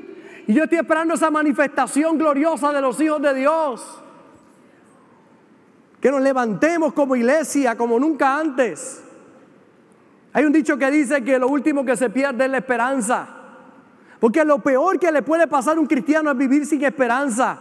Y 0.50 0.56
yo 0.56 0.63
estoy 0.63 0.79
esperando 0.79 1.13
esa 1.13 1.29
manifestación 1.29 2.18
gloriosa 2.18 2.74
de 2.74 2.82
los 2.82 3.00
hijos 3.00 3.22
de 3.22 3.36
Dios. 3.36 4.01
Que 6.01 6.10
nos 6.10 6.22
levantemos 6.22 6.91
como 6.94 7.15
iglesia, 7.15 7.77
como 7.77 8.00
nunca 8.00 8.36
antes. 8.36 9.03
Hay 10.34 10.46
un 10.46 10.51
dicho 10.51 10.75
que 10.75 10.89
dice 10.89 11.24
que 11.24 11.38
lo 11.38 11.50
último 11.50 11.86
que 11.86 11.96
se 11.96 12.10
pierde 12.10 12.46
es 12.46 12.50
la 12.50 12.58
esperanza. 12.58 13.27
Porque 14.20 14.44
lo 14.44 14.58
peor 14.58 14.98
que 14.98 15.12
le 15.12 15.22
puede 15.22 15.46
pasar 15.46 15.77
a 15.77 15.79
un 15.79 15.86
cristiano 15.86 16.32
es 16.32 16.38
vivir 16.38 16.65
sin 16.65 16.84
esperanza. 16.84 17.60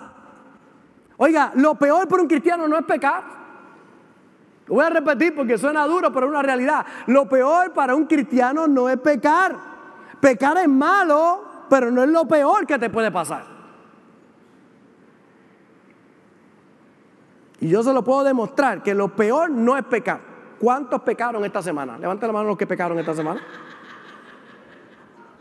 Oiga, 1.18 1.52
lo 1.56 1.74
peor 1.74 2.08
para 2.08 2.22
un 2.22 2.28
cristiano 2.28 2.66
no 2.66 2.78
es 2.78 2.86
pecar. 2.86 3.22
Lo 4.66 4.76
voy 4.76 4.86
a 4.86 4.88
repetir 4.88 5.34
porque 5.34 5.58
suena 5.58 5.86
duro, 5.86 6.10
pero 6.10 6.24
es 6.24 6.30
una 6.30 6.40
realidad. 6.40 6.86
Lo 7.06 7.28
peor 7.28 7.74
para 7.74 7.94
un 7.94 8.06
cristiano 8.06 8.66
no 8.66 8.88
es 8.88 8.98
pecar. 8.98 9.54
Pecar 10.22 10.56
es 10.56 10.68
malo, 10.68 11.47
pero 11.68 11.90
no 11.90 12.02
es 12.02 12.08
lo 12.08 12.26
peor 12.26 12.66
que 12.66 12.78
te 12.78 12.90
puede 12.90 13.10
pasar. 13.10 13.58
Y 17.60 17.68
yo 17.68 17.82
se 17.82 17.92
lo 17.92 18.04
puedo 18.04 18.24
demostrar 18.24 18.82
que 18.82 18.94
lo 18.94 19.08
peor 19.08 19.50
no 19.50 19.76
es 19.76 19.84
pecar. 19.84 20.20
¿Cuántos 20.58 21.02
pecaron 21.02 21.44
esta 21.44 21.62
semana? 21.62 21.98
Levanta 21.98 22.26
la 22.26 22.32
mano 22.32 22.48
los 22.48 22.58
que 22.58 22.66
pecaron 22.66 22.98
esta 22.98 23.14
semana. 23.14 23.40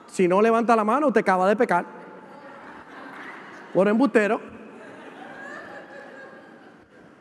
Si 0.08 0.28
no 0.28 0.42
levanta 0.42 0.76
la 0.76 0.84
mano, 0.84 1.08
usted 1.08 1.22
acaba 1.22 1.48
de 1.48 1.56
pecar. 1.56 1.86
Por 3.74 3.88
embustero. 3.88 4.42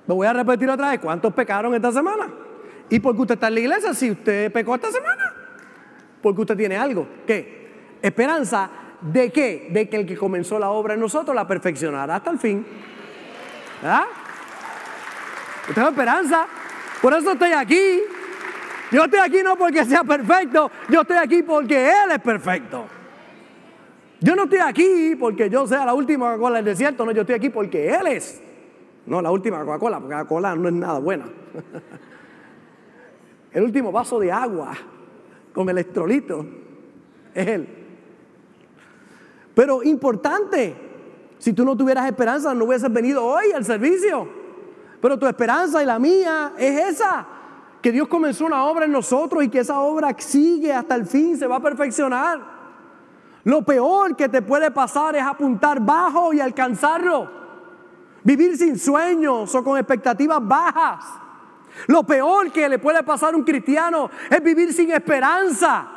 Lo 0.06 0.14
voy 0.14 0.26
a 0.26 0.32
repetir 0.32 0.70
otra 0.70 0.90
vez. 0.90 1.00
¿Cuántos 1.00 1.32
pecaron 1.34 1.74
esta 1.74 1.92
semana? 1.92 2.28
¿Y 2.88 3.00
por 3.00 3.14
qué 3.14 3.22
usted 3.22 3.34
está 3.34 3.48
en 3.48 3.54
la 3.54 3.60
iglesia 3.60 3.94
si 3.94 4.10
usted 4.10 4.52
pecó 4.52 4.74
esta 4.76 4.90
semana? 4.90 5.34
Porque 6.22 6.40
usted 6.40 6.56
tiene 6.56 6.76
algo. 6.76 7.06
¿Qué? 7.26 7.98
Esperanza 8.00 8.70
¿De 9.12 9.30
qué? 9.30 9.68
De 9.70 9.88
que 9.88 9.96
el 9.96 10.06
que 10.06 10.16
comenzó 10.16 10.58
la 10.58 10.70
obra 10.70 10.94
en 10.94 11.00
nosotros 11.00 11.34
la 11.34 11.46
perfeccionará 11.46 12.16
hasta 12.16 12.30
el 12.30 12.38
fin. 12.38 12.66
¿Verdad? 13.80 14.04
Yo 15.68 15.74
tengo 15.74 15.88
esperanza. 15.88 16.46
Por 17.00 17.14
eso 17.14 17.32
estoy 17.32 17.52
aquí. 17.52 18.00
Yo 18.90 19.04
estoy 19.04 19.20
aquí 19.20 19.42
no 19.44 19.56
porque 19.56 19.84
sea 19.84 20.02
perfecto. 20.02 20.70
Yo 20.88 21.02
estoy 21.02 21.18
aquí 21.18 21.42
porque 21.42 21.88
Él 21.88 22.10
es 22.12 22.20
perfecto. 22.20 22.86
Yo 24.20 24.34
no 24.34 24.44
estoy 24.44 24.58
aquí 24.58 25.14
porque 25.18 25.50
yo 25.50 25.66
sea 25.66 25.84
la 25.84 25.94
última 25.94 26.32
Coca-Cola 26.32 26.56
del 26.56 26.64
desierto. 26.64 27.04
No, 27.04 27.12
yo 27.12 27.20
estoy 27.20 27.36
aquí 27.36 27.50
porque 27.50 27.88
Él 27.88 28.08
es. 28.08 28.42
No, 29.06 29.22
la 29.22 29.30
última 29.30 29.64
Coca-Cola, 29.64 30.00
porque 30.00 30.14
la 30.14 30.20
Coca-Cola 30.22 30.56
no 30.56 30.68
es 30.68 30.74
nada 30.74 30.98
buena. 30.98 31.26
el 33.52 33.62
último 33.62 33.92
vaso 33.92 34.18
de 34.18 34.32
agua 34.32 34.72
con 35.52 35.68
electrolito 35.68 36.44
es 37.34 37.46
Él. 37.46 37.85
Pero 39.56 39.82
importante, 39.82 40.76
si 41.38 41.54
tú 41.54 41.64
no 41.64 41.74
tuvieras 41.74 42.04
esperanza 42.04 42.52
no 42.52 42.66
hubieses 42.66 42.92
venido 42.92 43.24
hoy 43.24 43.52
al 43.52 43.64
servicio. 43.64 44.28
Pero 45.00 45.18
tu 45.18 45.26
esperanza 45.26 45.82
y 45.82 45.86
la 45.86 45.98
mía 45.98 46.52
es 46.58 46.92
esa, 46.92 47.26
que 47.80 47.90
Dios 47.90 48.06
comenzó 48.06 48.44
una 48.44 48.66
obra 48.66 48.84
en 48.84 48.92
nosotros 48.92 49.42
y 49.42 49.48
que 49.48 49.60
esa 49.60 49.80
obra 49.80 50.14
sigue 50.18 50.74
hasta 50.74 50.94
el 50.94 51.06
fin, 51.06 51.38
se 51.38 51.46
va 51.46 51.56
a 51.56 51.62
perfeccionar. 51.62 52.38
Lo 53.44 53.62
peor 53.62 54.14
que 54.14 54.28
te 54.28 54.42
puede 54.42 54.70
pasar 54.70 55.16
es 55.16 55.22
apuntar 55.22 55.80
bajo 55.80 56.34
y 56.34 56.40
alcanzarlo. 56.40 57.30
Vivir 58.24 58.58
sin 58.58 58.78
sueños 58.78 59.54
o 59.54 59.64
con 59.64 59.78
expectativas 59.78 60.46
bajas. 60.46 61.02
Lo 61.86 62.02
peor 62.02 62.52
que 62.52 62.68
le 62.68 62.78
puede 62.78 63.02
pasar 63.02 63.32
a 63.32 63.36
un 63.38 63.42
cristiano 63.42 64.10
es 64.28 64.42
vivir 64.42 64.74
sin 64.74 64.90
esperanza. 64.90 65.88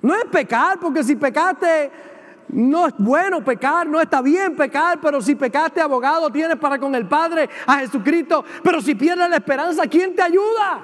No 0.00 0.14
es 0.14 0.24
pecar, 0.24 0.78
porque 0.80 1.04
si 1.04 1.16
pecaste, 1.16 1.90
no 2.52 2.86
es 2.86 2.94
bueno 2.98 3.44
pecar, 3.44 3.86
no 3.86 4.00
está 4.00 4.22
bien 4.22 4.56
pecar, 4.56 5.00
pero 5.00 5.20
si 5.20 5.34
pecaste, 5.34 5.80
abogado 5.80 6.30
tienes 6.30 6.56
para 6.56 6.78
con 6.78 6.94
el 6.94 7.06
Padre, 7.06 7.48
a 7.66 7.78
Jesucristo. 7.78 8.44
Pero 8.62 8.80
si 8.80 8.94
pierdes 8.94 9.28
la 9.28 9.36
esperanza, 9.36 9.86
¿quién 9.86 10.14
te 10.14 10.22
ayuda? 10.22 10.82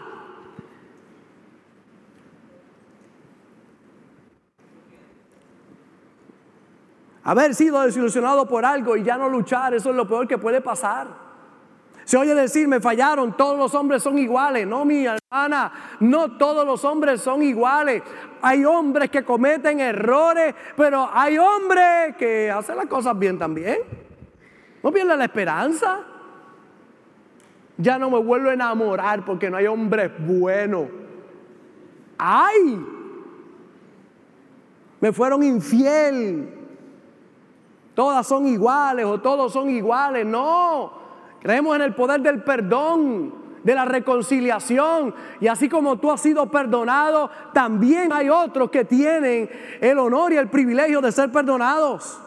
Haber 7.25 7.57
sido 7.57 7.81
desilusionado 7.83 8.47
por 8.47 8.65
algo 8.65 8.97
y 8.97 9.03
ya 9.03 9.17
no 9.17 9.29
luchar, 9.29 9.75
eso 9.75 9.91
es 9.91 9.97
lo 9.97 10.07
peor 10.07 10.29
que 10.29 10.39
puede 10.39 10.61
pasar. 10.61 11.26
Se 12.07 12.17
oye 12.17 12.37
decir, 12.37 12.69
me 12.69 12.81
fallaron, 12.81 13.37
todos 13.37 13.59
los 13.59 13.75
hombres 13.75 14.01
son 14.01 14.17
iguales. 14.17 14.65
No, 14.65 14.85
mi 14.85 15.05
hermana, 15.05 15.73
no 15.99 16.39
todos 16.39 16.65
los 16.65 16.85
hombres 16.85 17.21
son 17.21 17.43
iguales. 17.43 18.01
Hay 18.41 18.65
hombres 18.65 19.11
que 19.11 19.25
cometen 19.25 19.81
errores, 19.81 20.55
pero 20.77 21.11
hay 21.13 21.37
hombres 21.37 22.15
que 22.17 22.49
hacen 22.49 22.77
las 22.77 22.87
cosas 22.87 23.19
bien 23.19 23.41
también. 23.41 23.79
No 24.85 24.93
pierda 24.93 25.17
la 25.17 25.25
esperanza. 25.25 26.05
Ya 27.77 27.99
no 27.99 28.09
me 28.09 28.19
vuelvo 28.21 28.51
a 28.51 28.55
enamorar 28.55 29.25
porque 29.25 29.51
no 29.51 29.57
hay 29.57 29.67
hombres 29.67 30.13
buenos. 30.17 30.87
¡Ay! 32.19 32.87
Me 35.01 35.13
fueron 35.13 35.43
infiel 35.43 36.57
todas 37.97 38.27
son 38.27 38.47
iguales 38.47 39.07
o 39.07 39.21
todos 39.21 39.53
son 39.53 39.71
iguales. 39.71 40.25
No, 40.25 41.06
creemos 41.47 41.77
en 41.77 41.83
el 41.83 41.95
poder 41.95 42.21
del 42.23 42.43
perdón, 42.43 43.33
de 43.63 43.73
la 43.73 43.85
reconciliación. 43.85 45.15
Y 45.41 45.47
así 45.47 45.69
como 45.69 45.97
tú 45.97 46.11
has 46.11 46.21
sido 46.21 46.51
perdonado, 46.51 47.31
también 47.53 48.13
hay 48.13 48.29
otros 48.29 48.69
que 48.69 48.85
tienen 48.85 49.49
el 49.81 49.97
honor 50.01 50.33
y 50.33 50.39
el 50.39 50.49
privilegio 50.49 51.01
de 51.01 51.13
ser 51.13 51.31
perdonados. 51.31 52.19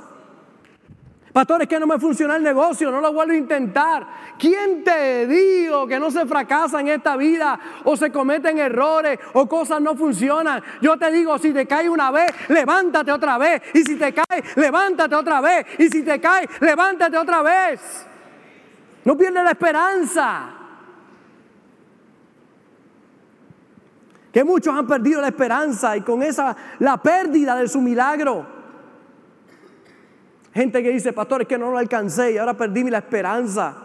Pastor, 1.33 1.63
es 1.63 1.67
que 1.67 1.81
no 1.81 1.85
me 1.85 1.99
funciona 1.99 2.37
el 2.37 2.43
negocio, 2.43 2.89
no 2.89 3.01
lo 3.01 3.11
vuelvo 3.11 3.33
a 3.33 3.35
intentar. 3.35 4.07
¿Quién 4.39 4.85
te 4.85 5.27
dijo 5.27 5.85
que 5.85 5.99
no 5.99 6.09
se 6.11 6.25
fracasa 6.25 6.79
en 6.79 6.87
esta 6.87 7.17
vida 7.17 7.59
o 7.83 7.97
se 7.97 8.13
cometen 8.13 8.57
errores 8.57 9.19
o 9.33 9.49
cosas 9.49 9.81
no 9.81 9.95
funcionan? 9.95 10.63
Yo 10.81 10.97
te 10.97 11.11
digo, 11.11 11.37
si 11.37 11.51
te 11.51 11.65
cae 11.65 11.89
una 11.89 12.09
vez, 12.09 12.31
levántate 12.47 13.11
otra 13.11 13.37
vez. 13.37 13.61
Y 13.73 13.83
si 13.83 13.97
te 13.97 14.13
cae, 14.13 14.43
levántate 14.55 15.13
otra 15.13 15.41
vez. 15.41 15.65
Y 15.77 15.89
si 15.89 16.03
te 16.03 16.21
cae, 16.21 16.47
levántate 16.61 17.17
otra 17.17 17.41
vez. 17.41 18.08
No 19.05 19.17
pierdas 19.17 19.43
la 19.43 19.51
esperanza. 19.51 20.49
Que 24.31 24.43
muchos 24.43 24.75
han 24.75 24.85
perdido 24.85 25.21
la 25.21 25.27
esperanza 25.27 25.97
y 25.97 26.01
con 26.01 26.21
esa 26.21 26.55
la 26.79 26.97
pérdida 26.97 27.55
de 27.55 27.67
su 27.67 27.81
milagro 27.81 28.59
Gente 30.53 30.81
que 30.81 30.89
dice, 30.89 31.13
pastor, 31.13 31.43
es 31.43 31.47
que 31.47 31.57
no 31.57 31.71
lo 31.71 31.77
alcancé 31.77 32.33
y 32.33 32.37
ahora 32.37 32.55
perdí 32.55 32.83
mi 32.83 32.89
la 32.89 32.97
esperanza. 32.99 33.75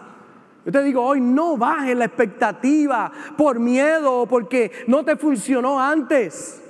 Yo 0.64 0.72
te 0.72 0.83
digo 0.83 1.05
hoy, 1.05 1.20
no 1.20 1.57
bajes 1.59 1.96
la 1.96 2.07
expectativa 2.07 3.12
por 3.37 3.61
miedo 3.61 4.22
o 4.22 4.27
porque 4.27 4.72
no 4.87 5.05
te 5.05 5.16
funcionó 5.16 5.79
antes. 5.79 6.62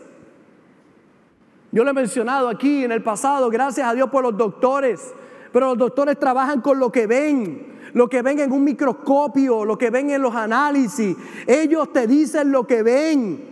Yo 1.70 1.84
lo 1.84 1.90
he 1.90 1.94
mencionado 1.94 2.48
aquí 2.48 2.84
en 2.84 2.92
el 2.92 3.02
pasado, 3.02 3.48
gracias 3.50 3.86
a 3.86 3.94
Dios 3.94 4.10
por 4.10 4.24
los 4.24 4.36
doctores, 4.36 5.14
pero 5.54 5.68
los 5.68 5.78
doctores 5.78 6.18
trabajan 6.18 6.60
con 6.60 6.80
lo 6.80 6.90
que 6.90 7.06
ven, 7.06 7.78
lo 7.92 8.08
que 8.08 8.22
ven 8.22 8.40
en 8.40 8.50
un 8.50 8.64
microscopio, 8.64 9.64
lo 9.64 9.78
que 9.78 9.88
ven 9.88 10.10
en 10.10 10.20
los 10.20 10.34
análisis. 10.34 11.16
Ellos 11.46 11.92
te 11.92 12.08
dicen 12.08 12.50
lo 12.50 12.66
que 12.66 12.82
ven. 12.82 13.44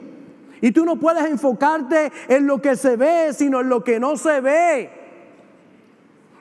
Y 0.61 0.73
tú 0.73 0.85
no 0.85 0.97
puedes 0.97 1.25
enfocarte 1.27 2.11
en 2.27 2.49
lo 2.49 2.61
que 2.61 2.75
se 2.75 2.97
ve, 2.97 3.33
sino 3.33 3.61
en 3.61 3.69
lo 3.69 3.85
que 3.85 4.01
no 4.01 4.17
se 4.17 4.41
ve. 4.41 4.91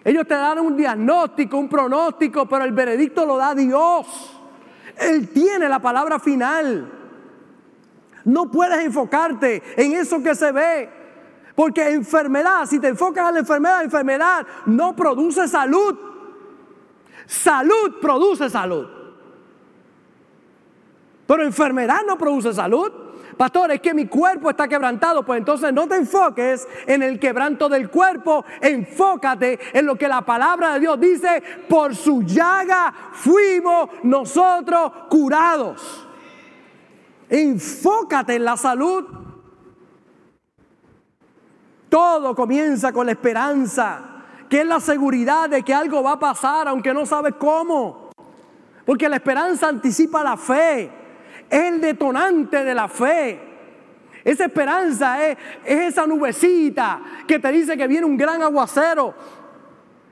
Ellos 0.04 0.28
te 0.28 0.34
dan 0.34 0.58
un 0.58 0.76
diagnóstico, 0.76 1.60
un 1.60 1.70
pronóstico, 1.70 2.48
pero 2.48 2.66
el 2.66 2.72
veredicto 2.72 3.24
lo 3.28 3.38
da 3.38 3.54
Dios. 3.54 4.42
Él 4.98 5.30
tiene 5.30 5.70
la 5.70 5.78
palabra 5.78 6.18
final. 6.18 6.92
No 8.26 8.50
puedes 8.50 8.84
enfocarte 8.84 9.62
en 9.78 9.92
eso 9.92 10.24
que 10.24 10.34
se 10.34 10.52
ve. 10.52 11.01
Porque 11.56 11.90
enfermedad, 11.90 12.66
si 12.66 12.80
te 12.80 12.88
enfocas 12.88 13.28
en 13.28 13.34
la 13.34 13.40
enfermedad, 13.42 13.84
enfermedad 13.84 14.48
no 14.66 14.96
produce 14.96 15.48
salud. 15.48 15.98
Salud 17.26 18.00
produce 18.02 18.50
salud. 18.50 18.88
Pero 21.26 21.44
enfermedad 21.44 22.02
no 22.06 22.18
produce 22.18 22.54
salud. 22.54 22.92
Pastor, 23.38 23.72
es 23.72 23.82
que 23.82 23.94
mi 23.94 24.06
cuerpo 24.06 24.50
está 24.50 24.68
quebrantado. 24.68 25.26
Pues 25.26 25.40
entonces 25.40 25.74
no 25.74 25.88
te 25.88 25.96
enfoques 25.96 26.68
en 26.86 27.02
el 27.04 27.20
quebranto 27.20 27.70
del 27.70 27.90
cuerpo. 27.90 28.46
Enfócate 28.60 29.58
en 29.74 29.86
lo 29.86 29.96
que 29.96 30.08
la 30.08 30.22
palabra 30.22 30.74
de 30.74 30.82
Dios 30.82 31.00
dice. 31.00 31.42
Por 31.68 31.96
su 31.96 32.24
llaga 32.24 32.94
fuimos 33.14 33.90
nosotros 34.04 34.92
curados. 35.10 36.08
Enfócate 37.30 38.36
en 38.36 38.46
la 38.46 38.58
salud. 38.58 39.21
Todo 41.92 42.34
comienza 42.34 42.94
con 42.94 43.06
la 43.06 43.12
esperanza, 43.12 44.00
que 44.48 44.62
es 44.62 44.66
la 44.66 44.80
seguridad 44.80 45.50
de 45.50 45.62
que 45.62 45.74
algo 45.74 46.02
va 46.02 46.14
a 46.14 46.20
pasar, 46.20 46.70
aunque 46.70 46.94
no 46.94 47.06
sabes 47.06 47.34
cómo. 47.38 48.12
Porque 48.86 49.10
la 49.10 49.18
esperanza 49.18 49.68
anticipa 49.68 50.24
la 50.24 50.38
fe 50.38 50.90
es 51.50 51.64
el 51.64 51.82
detonante 51.82 52.64
de 52.64 52.74
la 52.74 52.88
fe. 52.88 53.42
Esa 54.24 54.46
esperanza 54.46 55.28
es, 55.28 55.38
esa 55.66 56.08
nubecita 56.08 57.02
que 57.28 57.40
te 57.40 57.52
dice 57.52 57.76
que 57.76 57.88
viene 57.88 58.06
un 58.06 58.16
gran 58.16 58.42
aguacero. 58.42 59.14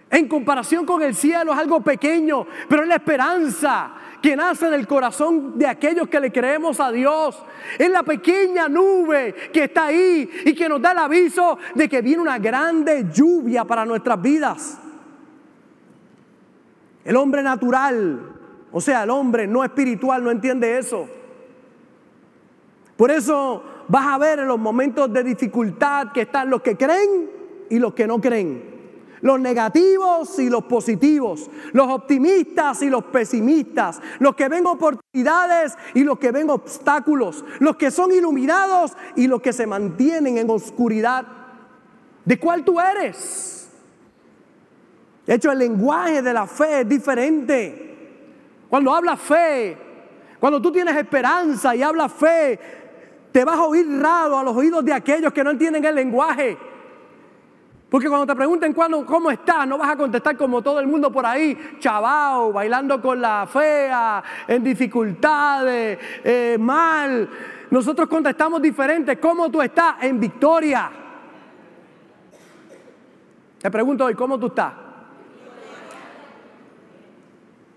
En 0.10 0.28
comparación 0.28 0.86
con 0.86 1.02
el 1.02 1.16
cielo 1.16 1.54
es 1.54 1.60
algo 1.60 1.80
pequeño, 1.80 2.46
pero 2.68 2.82
es 2.82 2.90
la 2.90 2.96
esperanza 2.96 3.94
que 4.22 4.36
nace 4.36 4.70
del 4.70 4.88
corazón 4.88 5.58
de 5.58 5.68
aquellos 5.68 6.08
que 6.08 6.20
le 6.20 6.32
creemos 6.32 6.80
a 6.80 6.92
Dios. 6.92 7.42
Es 7.78 7.90
la 7.90 8.04
pequeña 8.04 8.68
nube 8.68 9.34
que 9.54 9.66
está 9.66 9.86
ahí 9.86 10.30
y 10.46 10.54
que 10.54 10.70
nos 10.70 10.82
da 10.82 10.92
el 10.92 10.98
aviso 11.00 11.58
de 11.76 11.88
que 11.88 12.02
viene 12.02 12.22
una 12.22 12.40
grande 12.40 13.08
lluvia 13.12 13.66
para 13.66 13.86
nuestras 13.86 14.22
vidas. 14.22 14.80
El 17.04 17.16
hombre 17.16 17.42
natural, 17.42 18.20
o 18.72 18.82
sea, 18.82 19.04
el 19.04 19.10
hombre 19.10 19.48
no 19.48 19.64
espiritual, 19.64 20.24
no 20.24 20.32
entiende 20.32 20.78
eso. 20.78 21.08
Por 22.96 23.12
eso 23.12 23.64
vas 23.88 24.08
a 24.08 24.18
ver 24.18 24.40
en 24.40 24.48
los 24.48 24.60
momentos 24.60 25.12
de 25.12 25.24
dificultad 25.24 26.12
que 26.12 26.22
están 26.22 26.50
los 26.50 26.62
que 26.62 26.76
creen 26.76 27.30
y 27.70 27.80
los 27.80 27.94
que 27.94 28.06
no 28.06 28.20
creen. 28.20 28.69
Los 29.22 29.40
negativos 29.40 30.40
y 30.40 30.50
los 30.50 30.64
positivos, 30.64 31.50
los 31.74 31.88
optimistas 31.90 32.82
y 32.82 32.90
los 32.90 33.04
pesimistas, 33.06 34.02
los 34.20 34.36
que 34.36 34.48
ven 34.48 34.66
oportunidades 34.66 35.78
y 35.94 36.04
los 36.04 36.20
que 36.20 36.32
ven 36.32 36.50
obstáculos, 36.50 37.44
los 37.60 37.76
que 37.76 37.92
son 37.92 38.12
iluminados 38.12 38.94
y 39.16 39.28
los 39.28 39.42
que 39.42 39.54
se 39.54 39.68
mantienen 39.68 40.38
en 40.38 40.50
oscuridad. 40.50 41.26
¿De 42.24 42.40
cuál 42.40 42.64
tú 42.64 42.80
eres? 42.80 43.70
De 45.26 45.36
hecho, 45.36 45.52
el 45.52 45.60
lenguaje 45.60 46.22
de 46.22 46.34
la 46.34 46.48
fe 46.48 46.82
es 46.82 46.90
diferente. 46.90 47.86
Cuando 48.70 48.94
hablas 48.94 49.20
fe, 49.20 49.78
cuando 50.40 50.62
tú 50.62 50.72
tienes 50.72 50.96
esperanza 50.96 51.76
y 51.76 51.84
hablas 51.84 52.14
fe, 52.14 52.60
te 53.32 53.44
vas 53.44 53.58
a 53.58 53.64
oír 53.64 53.86
raro 54.00 54.38
a 54.38 54.44
los 54.44 54.56
oídos 54.56 54.84
de 54.86 54.94
aquellos 54.94 55.34
que 55.34 55.44
no 55.44 55.52
entienden 55.52 55.84
el 55.84 55.96
lenguaje. 55.96 56.58
Porque 57.90 58.08
cuando 58.08 58.28
te 58.28 58.36
pregunten 58.36 58.72
cuándo, 58.74 59.04
cómo 59.04 59.32
estás, 59.32 59.68
no 59.68 59.78
vas 59.78 59.90
a 59.90 59.98
contestar 59.98 60.38
como 60.38 60.62
todo 60.62 60.80
el 60.80 60.86
mundo 60.86 61.12
por 61.12 61.26
ahí, 61.26 61.78
chavao, 61.80 62.54
bailando 62.54 63.02
con 63.02 63.20
la 63.20 63.48
fea, 63.52 64.24
en 64.48 64.64
dificultades, 64.64 65.98
eh, 66.24 66.58
mal. 66.60 67.28
Nosotros 67.72 68.08
contestamos 68.08 68.62
diferente. 68.62 69.20
¿Cómo 69.20 69.50
tú 69.50 69.62
estás? 69.62 69.96
En 70.04 70.20
victoria. 70.20 70.92
Te 73.60 73.72
pregunto 73.72 74.06
hoy, 74.06 74.14
¿cómo 74.14 74.40
tú 74.40 74.48
estás? 74.48 74.74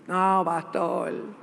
No, 0.07 0.43
pastor. 0.45 1.42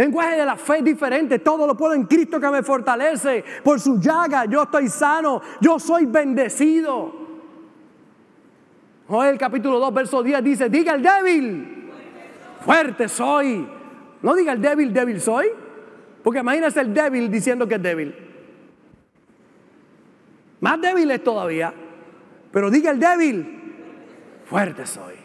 Lenguaje 0.00 0.38
de 0.38 0.46
la 0.46 0.56
fe 0.56 0.78
es 0.78 0.84
diferente. 0.84 1.40
Todo 1.40 1.66
lo 1.66 1.76
puedo 1.76 1.92
en 1.92 2.04
Cristo 2.04 2.40
que 2.40 2.48
me 2.48 2.62
fortalece. 2.62 3.44
Por 3.62 3.78
su 3.78 4.00
llaga 4.00 4.46
yo 4.46 4.62
estoy 4.62 4.88
sano. 4.88 5.42
Yo 5.60 5.78
soy 5.78 6.06
bendecido. 6.06 7.12
Joel 9.06 9.36
capítulo 9.36 9.78
2, 9.78 9.92
verso 9.92 10.22
10 10.22 10.42
dice, 10.42 10.70
diga 10.70 10.94
el 10.94 11.02
débil, 11.02 11.90
fuerte 12.64 13.08
soy. 13.08 13.68
No 14.22 14.34
diga 14.34 14.52
el 14.52 14.62
débil, 14.62 14.90
débil 14.90 15.20
soy. 15.20 15.48
Porque 16.22 16.40
imagínese 16.40 16.80
el 16.80 16.94
débil 16.94 17.30
diciendo 17.30 17.68
que 17.68 17.74
es 17.74 17.82
débil. 17.82 18.14
Más 20.60 20.80
débil 20.80 21.10
es 21.10 21.22
todavía. 21.22 21.74
Pero 22.50 22.70
diga 22.70 22.90
el 22.90 22.98
débil, 22.98 23.74
fuerte 24.46 24.86
soy. 24.86 25.16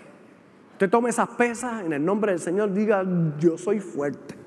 Usted 0.73 0.89
tome 0.89 1.11
esas 1.11 1.29
pesas 1.29 1.85
en 1.85 1.93
el 1.93 2.03
nombre 2.03 2.33
del 2.33 2.41
Señor, 2.41 2.73
diga, 2.73 3.05
yo 3.39 3.57
soy 3.57 3.79
fuerte. 3.79 4.43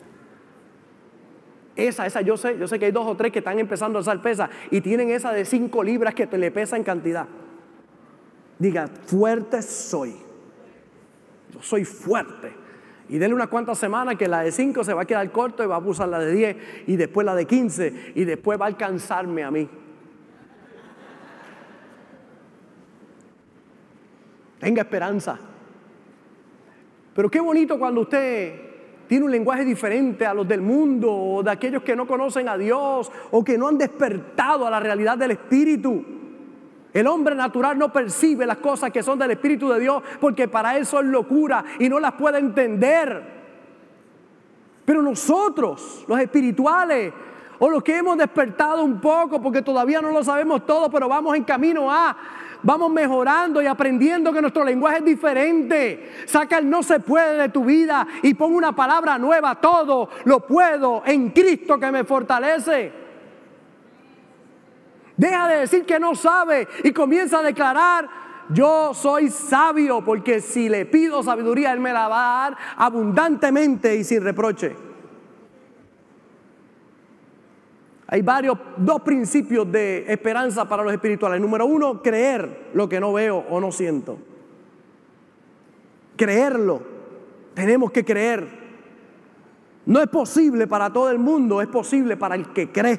Esa, 1.78 2.06
esa, 2.06 2.22
yo 2.22 2.36
sé, 2.36 2.58
yo 2.58 2.66
sé 2.66 2.76
que 2.80 2.86
hay 2.86 2.90
dos 2.90 3.06
o 3.06 3.16
tres 3.16 3.30
que 3.30 3.38
están 3.38 3.56
empezando 3.60 4.00
a 4.00 4.02
usar 4.02 4.20
pesas 4.20 4.50
y 4.68 4.80
tienen 4.80 5.10
esa 5.10 5.32
de 5.32 5.44
cinco 5.44 5.84
libras 5.84 6.12
que 6.12 6.26
te 6.26 6.36
le 6.36 6.50
pesa 6.50 6.76
en 6.76 6.82
cantidad. 6.82 7.28
Diga, 8.58 8.88
fuerte 9.06 9.62
soy. 9.62 10.16
Yo 11.52 11.62
soy 11.62 11.84
fuerte. 11.84 12.52
Y 13.08 13.18
denle 13.18 13.36
unas 13.36 13.46
cuantas 13.46 13.78
semanas 13.78 14.16
que 14.16 14.26
la 14.26 14.40
de 14.40 14.50
5 14.50 14.82
se 14.82 14.92
va 14.92 15.02
a 15.02 15.04
quedar 15.06 15.30
corto 15.30 15.62
y 15.62 15.66
va 15.66 15.76
a 15.76 15.78
usar 15.78 16.08
la 16.08 16.18
de 16.18 16.32
10 16.32 16.56
y 16.88 16.96
después 16.96 17.24
la 17.24 17.36
de 17.36 17.46
15 17.46 18.12
y 18.16 18.24
después 18.24 18.60
va 18.60 18.64
a 18.64 18.68
alcanzarme 18.68 19.44
a 19.44 19.50
mí. 19.52 19.68
Tenga 24.58 24.82
esperanza. 24.82 25.38
Pero 27.14 27.30
qué 27.30 27.40
bonito 27.40 27.78
cuando 27.78 28.00
usted 28.00 28.67
tiene 29.08 29.24
un 29.24 29.32
lenguaje 29.32 29.64
diferente 29.64 30.26
a 30.26 30.34
los 30.34 30.46
del 30.46 30.60
mundo 30.60 31.10
o 31.10 31.42
de 31.42 31.50
aquellos 31.50 31.82
que 31.82 31.96
no 31.96 32.06
conocen 32.06 32.48
a 32.48 32.58
Dios 32.58 33.10
o 33.30 33.42
que 33.42 33.56
no 33.56 33.66
han 33.66 33.78
despertado 33.78 34.66
a 34.66 34.70
la 34.70 34.78
realidad 34.78 35.16
del 35.16 35.32
Espíritu. 35.32 36.04
El 36.92 37.06
hombre 37.06 37.34
natural 37.34 37.78
no 37.78 37.90
percibe 37.90 38.44
las 38.44 38.58
cosas 38.58 38.90
que 38.90 39.02
son 39.02 39.18
del 39.18 39.30
Espíritu 39.30 39.70
de 39.70 39.80
Dios 39.80 40.02
porque 40.20 40.46
para 40.46 40.76
él 40.76 40.84
son 40.84 41.10
locura 41.10 41.64
y 41.78 41.88
no 41.88 41.98
las 41.98 42.12
puede 42.12 42.38
entender. 42.38 43.38
Pero 44.84 45.02
nosotros, 45.02 46.04
los 46.06 46.20
espirituales, 46.20 47.12
o 47.58 47.68
los 47.68 47.82
que 47.82 47.96
hemos 47.96 48.16
despertado 48.16 48.84
un 48.84 49.00
poco 49.00 49.40
porque 49.40 49.62
todavía 49.62 50.00
no 50.00 50.10
lo 50.10 50.22
sabemos 50.22 50.64
todo, 50.64 50.90
pero 50.90 51.08
vamos 51.08 51.36
en 51.36 51.44
camino 51.44 51.90
a, 51.90 52.16
vamos 52.62 52.90
mejorando 52.90 53.60
y 53.60 53.66
aprendiendo 53.66 54.32
que 54.32 54.40
nuestro 54.40 54.64
lenguaje 54.64 54.98
es 54.98 55.04
diferente. 55.04 56.12
Saca 56.26 56.58
el 56.58 56.70
no 56.70 56.82
se 56.82 57.00
puede 57.00 57.36
de 57.36 57.48
tu 57.48 57.64
vida 57.64 58.06
y 58.22 58.34
pon 58.34 58.54
una 58.54 58.74
palabra 58.74 59.18
nueva, 59.18 59.56
todo 59.56 60.08
lo 60.24 60.40
puedo 60.40 61.02
en 61.04 61.30
Cristo 61.30 61.78
que 61.78 61.90
me 61.90 62.04
fortalece. 62.04 62.92
Deja 65.16 65.48
de 65.48 65.56
decir 65.60 65.84
que 65.84 65.98
no 65.98 66.14
sabe 66.14 66.68
y 66.84 66.92
comienza 66.92 67.40
a 67.40 67.42
declarar, 67.42 68.08
yo 68.50 68.94
soy 68.94 69.30
sabio, 69.30 70.04
porque 70.04 70.40
si 70.40 70.68
le 70.68 70.86
pido 70.86 71.24
sabiduría, 71.24 71.72
Él 71.72 71.80
me 71.80 71.92
la 71.92 72.06
va 72.06 72.46
a 72.46 72.50
dar 72.50 72.58
abundantemente 72.76 73.96
y 73.96 74.04
sin 74.04 74.22
reproche. 74.22 74.87
Hay 78.10 78.22
varios, 78.22 78.58
dos 78.78 79.02
principios 79.02 79.70
de 79.70 80.06
esperanza 80.08 80.66
para 80.66 80.82
los 80.82 80.92
espirituales. 80.92 81.40
Número 81.40 81.66
uno, 81.66 82.02
creer 82.02 82.70
lo 82.72 82.88
que 82.88 82.98
no 83.00 83.12
veo 83.12 83.44
o 83.50 83.60
no 83.60 83.70
siento. 83.70 84.18
Creerlo. 86.16 86.80
Tenemos 87.52 87.92
que 87.92 88.06
creer. 88.06 88.48
No 89.84 90.00
es 90.00 90.08
posible 90.08 90.66
para 90.66 90.90
todo 90.90 91.10
el 91.10 91.18
mundo, 91.18 91.60
es 91.60 91.68
posible 91.68 92.16
para 92.16 92.34
el 92.34 92.50
que 92.54 92.72
cree. 92.72 92.98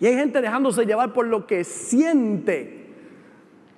Y 0.00 0.06
hay 0.06 0.14
gente 0.14 0.40
dejándose 0.40 0.84
llevar 0.84 1.12
por 1.12 1.26
lo 1.26 1.46
que 1.46 1.62
siente. 1.62 2.86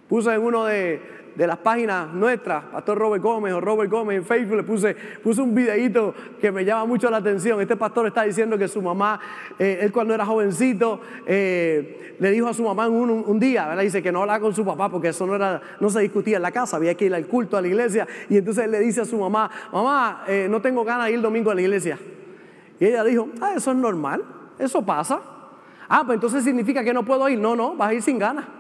Puse 0.09 0.33
en 0.33 0.41
uno 0.41 0.65
de, 0.65 1.03
las 1.47 1.59
páginas 1.59 2.13
nuestras, 2.13 2.65
Pastor 2.65 2.99
Robert 2.99 3.23
Gómez 3.23 3.53
o 3.53 3.61
Robert 3.61 3.91
Gómez 3.91 4.19
en 4.19 4.25
Facebook, 4.25 4.57
le 4.57 4.63
puse, 4.65 4.97
un 5.41 5.55
videito 5.55 6.15
que 6.41 6.51
me 6.51 6.65
llama 6.65 6.85
mucho 6.85 7.09
la 7.11 7.19
atención. 7.19 7.61
Este 7.61 7.77
pastor 7.77 8.09
está 8.09 8.25
diciendo 8.25 8.59
que 8.59 8.67
su 8.67 8.83
mamá, 8.83 9.21
eh, 9.59 9.79
él 9.83 9.93
cuando 9.93 10.15
era 10.15 10.27
jovencito, 10.27 11.01
eh, 11.27 12.17
le 12.19 12.31
dijo 12.33 12.49
a 12.49 12.55
su 12.55 12.65
mamá 12.65 12.89
un, 12.89 13.11
un, 13.11 13.39
día, 13.39 13.69
¿verdad? 13.69 13.83
dice 13.85 14.03
que 14.03 14.11
no 14.11 14.23
hablaba 14.23 14.41
con 14.41 14.55
su 14.55 14.65
papá 14.65 14.89
porque 14.89 15.09
eso 15.09 15.27
no, 15.27 15.37
era, 15.37 15.61
no 15.79 15.91
se 15.91 16.01
discutía 16.01 16.37
en 16.37 16.43
la 16.43 16.51
casa, 16.51 16.77
había 16.77 16.95
que 16.95 17.05
ir 17.05 17.15
al 17.15 17.27
culto 17.27 17.57
a 17.57 17.61
la 17.61 17.69
iglesia. 17.69 18.07
Y 18.29 18.37
entonces 18.37 18.65
él 18.65 18.73
le 18.73 18.81
dice 18.81 19.03
a 19.03 19.05
su 19.05 19.17
mamá, 19.17 19.49
mamá, 19.73 20.25
eh, 20.27 20.49
no 20.51 20.61
tengo 20.61 20.85
ganas 20.85 21.07
de 21.07 21.13
ir 21.13 21.17
el 21.17 21.23
domingo 21.23 21.51
a 21.51 21.55
la 21.55 21.61
iglesia. 21.61 21.99
Y 22.81 22.87
ella 22.87 23.05
dijo, 23.05 23.29
ah, 23.41 23.53
eso 23.57 23.71
es 23.71 23.77
normal, 23.77 24.25
eso 24.59 24.85
pasa. 24.85 25.21
Ah, 25.89 26.03
pues 26.05 26.17
entonces 26.17 26.45
significa 26.45 26.85
que 26.85 26.93
no 26.93 27.05
puedo 27.05 27.29
ir. 27.29 27.39
No, 27.39 27.57
no, 27.57 27.75
vas 27.77 27.91
a 27.91 27.95
ir 27.95 28.03
sin 28.03 28.19
ganas. 28.19 28.58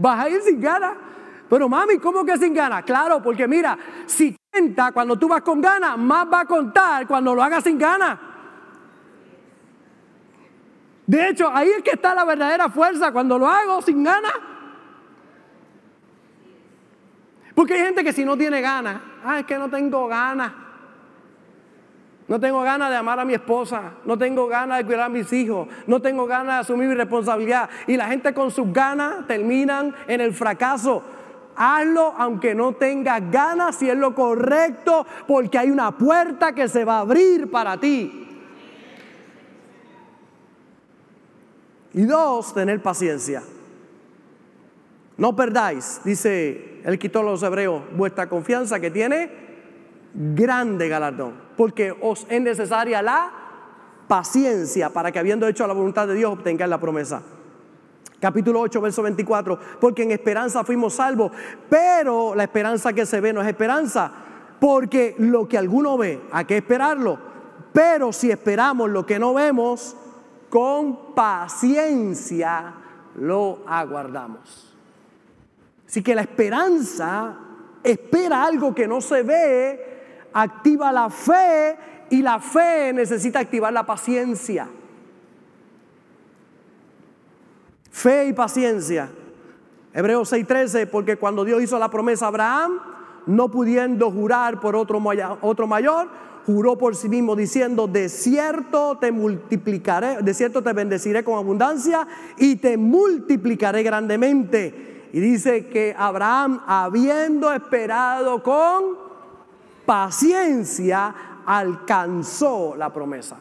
Vas 0.00 0.24
a 0.24 0.28
ir 0.28 0.40
sin 0.42 0.60
ganas. 0.60 0.96
Pero 1.48 1.68
mami, 1.68 1.98
¿cómo 1.98 2.24
que 2.24 2.36
sin 2.38 2.54
ganas? 2.54 2.84
Claro, 2.84 3.22
porque 3.22 3.46
mira, 3.46 3.76
si 4.06 4.36
cuenta 4.50 4.92
cuando 4.92 5.18
tú 5.18 5.28
vas 5.28 5.42
con 5.42 5.60
ganas, 5.60 5.98
más 5.98 6.26
va 6.32 6.40
a 6.40 6.44
contar 6.46 7.06
cuando 7.06 7.34
lo 7.34 7.42
hagas 7.42 7.64
sin 7.64 7.78
ganas. 7.78 8.18
De 11.06 11.28
hecho, 11.28 11.50
ahí 11.52 11.68
es 11.70 11.82
que 11.82 11.90
está 11.90 12.14
la 12.14 12.24
verdadera 12.24 12.68
fuerza, 12.68 13.12
cuando 13.12 13.38
lo 13.38 13.48
hago 13.48 13.82
sin 13.82 14.02
ganas. 14.02 14.32
Porque 17.54 17.74
hay 17.74 17.80
gente 17.80 18.04
que 18.04 18.12
si 18.12 18.24
no 18.24 18.36
tiene 18.38 18.60
ganas, 18.60 19.00
ah, 19.24 19.40
es 19.40 19.44
que 19.44 19.58
no 19.58 19.68
tengo 19.68 20.06
ganas. 20.06 20.52
No 22.30 22.38
tengo 22.38 22.62
ganas 22.62 22.90
de 22.90 22.96
amar 22.96 23.18
a 23.18 23.24
mi 23.24 23.34
esposa. 23.34 23.94
No 24.04 24.16
tengo 24.16 24.46
ganas 24.46 24.78
de 24.78 24.84
cuidar 24.84 25.06
a 25.06 25.08
mis 25.08 25.32
hijos. 25.32 25.66
No 25.88 26.00
tengo 26.00 26.26
ganas 26.26 26.54
de 26.54 26.60
asumir 26.60 26.88
mi 26.88 26.94
responsabilidad. 26.94 27.68
Y 27.88 27.96
la 27.96 28.06
gente 28.06 28.32
con 28.32 28.52
sus 28.52 28.72
ganas 28.72 29.26
terminan 29.26 29.92
en 30.06 30.20
el 30.20 30.32
fracaso. 30.32 31.02
Hazlo 31.56 32.14
aunque 32.16 32.54
no 32.54 32.72
tengas 32.74 33.28
ganas, 33.32 33.74
si 33.74 33.90
es 33.90 33.96
lo 33.96 34.14
correcto, 34.14 35.04
porque 35.26 35.58
hay 35.58 35.72
una 35.72 35.90
puerta 35.98 36.54
que 36.54 36.68
se 36.68 36.84
va 36.84 36.98
a 36.98 37.00
abrir 37.00 37.50
para 37.50 37.80
ti. 37.80 38.28
Y 41.94 42.02
dos, 42.02 42.54
tener 42.54 42.80
paciencia. 42.80 43.42
No 45.16 45.34
perdáis, 45.34 46.00
dice 46.04 46.80
el 46.84 46.96
de 46.96 47.22
los 47.24 47.42
hebreos, 47.42 47.82
vuestra 47.96 48.28
confianza 48.28 48.78
que 48.78 48.92
tiene 48.92 49.50
grande 50.14 50.88
galardón, 50.88 51.34
porque 51.60 51.94
os 52.00 52.26
es 52.30 52.40
necesaria 52.40 53.02
la 53.02 53.30
paciencia 54.08 54.88
para 54.88 55.12
que 55.12 55.18
habiendo 55.18 55.46
hecho 55.46 55.66
la 55.66 55.74
voluntad 55.74 56.08
de 56.08 56.14
Dios 56.14 56.32
obtengáis 56.32 56.70
la 56.70 56.80
promesa. 56.80 57.20
Capítulo 58.18 58.60
8, 58.60 58.80
verso 58.80 59.02
24, 59.02 59.58
porque 59.78 60.04
en 60.04 60.10
esperanza 60.10 60.64
fuimos 60.64 60.94
salvos, 60.94 61.32
pero 61.68 62.34
la 62.34 62.44
esperanza 62.44 62.94
que 62.94 63.04
se 63.04 63.20
ve 63.20 63.34
no 63.34 63.42
es 63.42 63.46
esperanza, 63.46 64.10
porque 64.58 65.14
lo 65.18 65.46
que 65.46 65.58
alguno 65.58 65.98
ve, 65.98 66.22
hay 66.32 66.46
que 66.46 66.56
esperarlo, 66.56 67.18
pero 67.74 68.10
si 68.10 68.30
esperamos 68.30 68.88
lo 68.88 69.04
que 69.04 69.18
no 69.18 69.34
vemos, 69.34 69.94
con 70.48 71.14
paciencia 71.14 72.72
lo 73.16 73.64
aguardamos. 73.66 74.74
Así 75.86 76.02
que 76.02 76.14
la 76.14 76.22
esperanza 76.22 77.36
espera 77.82 78.44
algo 78.44 78.74
que 78.74 78.88
no 78.88 79.02
se 79.02 79.22
ve 79.22 79.89
activa 80.32 80.92
la 80.92 81.10
fe 81.10 81.76
y 82.10 82.22
la 82.22 82.40
fe 82.40 82.92
necesita 82.92 83.40
activar 83.40 83.72
la 83.72 83.86
paciencia. 83.86 84.68
Fe 87.90 88.26
y 88.26 88.32
paciencia. 88.32 89.10
Hebreos 89.92 90.32
6:13, 90.32 90.86
porque 90.86 91.16
cuando 91.16 91.44
Dios 91.44 91.62
hizo 91.62 91.78
la 91.78 91.90
promesa 91.90 92.26
a 92.26 92.28
Abraham, 92.28 92.78
no 93.26 93.50
pudiendo 93.50 94.10
jurar 94.10 94.60
por 94.60 94.76
otro, 94.76 95.02
otro 95.40 95.66
mayor, 95.66 96.08
juró 96.46 96.78
por 96.78 96.96
sí 96.96 97.08
mismo 97.08 97.36
diciendo, 97.36 97.86
de 97.86 98.08
cierto 98.08 98.98
te 98.98 99.12
multiplicaré, 99.12 100.22
de 100.22 100.34
cierto 100.34 100.62
te 100.62 100.72
bendeciré 100.72 101.22
con 101.22 101.36
abundancia 101.36 102.06
y 102.38 102.56
te 102.56 102.76
multiplicaré 102.76 103.82
grandemente. 103.82 105.08
Y 105.12 105.20
dice 105.20 105.66
que 105.66 105.94
Abraham, 105.96 106.62
habiendo 106.66 107.52
esperado 107.52 108.42
con 108.42 109.09
paciencia 109.90 111.12
alcanzó 111.44 112.76
la 112.76 112.92
promesa. 112.92 113.38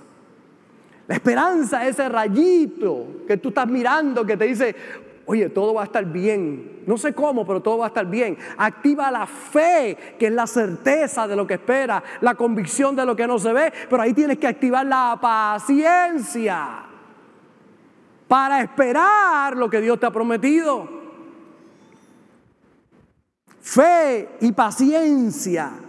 La 1.05 1.13
esperanza, 1.13 1.85
ese 1.85 2.09
rayito 2.09 3.05
que 3.27 3.37
tú 3.37 3.49
estás 3.49 3.67
mirando 3.67 4.25
que 4.25 4.35
te 4.35 4.45
dice, 4.45 4.75
oye, 5.27 5.49
todo 5.49 5.75
va 5.75 5.81
a 5.81 5.85
estar 5.85 6.03
bien. 6.05 6.81
No 6.87 6.97
sé 6.97 7.13
cómo, 7.13 7.45
pero 7.45 7.61
todo 7.61 7.77
va 7.77 7.85
a 7.85 7.89
estar 7.89 8.07
bien. 8.07 8.35
Activa 8.57 9.11
la 9.11 9.27
fe, 9.27 10.15
que 10.17 10.25
es 10.25 10.33
la 10.33 10.47
certeza 10.47 11.27
de 11.27 11.35
lo 11.35 11.45
que 11.45 11.53
espera, 11.53 12.03
la 12.19 12.33
convicción 12.33 12.95
de 12.95 13.05
lo 13.05 13.15
que 13.15 13.27
no 13.27 13.37
se 13.37 13.53
ve, 13.53 13.71
pero 13.87 14.01
ahí 14.01 14.13
tienes 14.13 14.39
que 14.39 14.47
activar 14.47 14.87
la 14.87 15.19
paciencia 15.21 16.79
para 18.27 18.61
esperar 18.61 19.55
lo 19.55 19.69
que 19.69 19.81
Dios 19.81 19.99
te 19.99 20.07
ha 20.07 20.11
prometido. 20.11 20.97
fe 23.61 24.29
y 24.41 24.51
paciencia. 24.51 25.88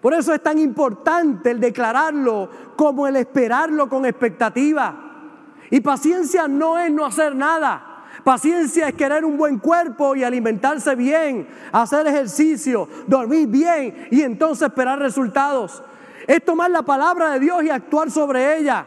Por 0.00 0.14
eso 0.14 0.32
es 0.32 0.42
tan 0.42 0.58
importante 0.58 1.50
el 1.50 1.60
declararlo 1.60 2.48
como 2.76 3.06
el 3.06 3.16
esperarlo 3.16 3.88
con 3.88 4.06
expectativa. 4.06 4.94
Y 5.70 5.80
paciencia 5.80 6.48
no 6.48 6.78
es 6.78 6.90
no 6.90 7.04
hacer 7.04 7.36
nada. 7.36 8.04
Paciencia 8.24 8.88
es 8.88 8.94
querer 8.94 9.24
un 9.24 9.36
buen 9.36 9.58
cuerpo 9.58 10.14
y 10.14 10.24
alimentarse 10.24 10.94
bien, 10.94 11.48
hacer 11.72 12.06
ejercicio, 12.06 12.88
dormir 13.06 13.48
bien 13.48 14.08
y 14.10 14.22
entonces 14.22 14.68
esperar 14.68 14.98
resultados. 14.98 15.82
Es 16.26 16.44
tomar 16.44 16.70
la 16.70 16.82
palabra 16.82 17.30
de 17.30 17.40
Dios 17.40 17.62
y 17.64 17.70
actuar 17.70 18.10
sobre 18.10 18.58
ella. 18.58 18.86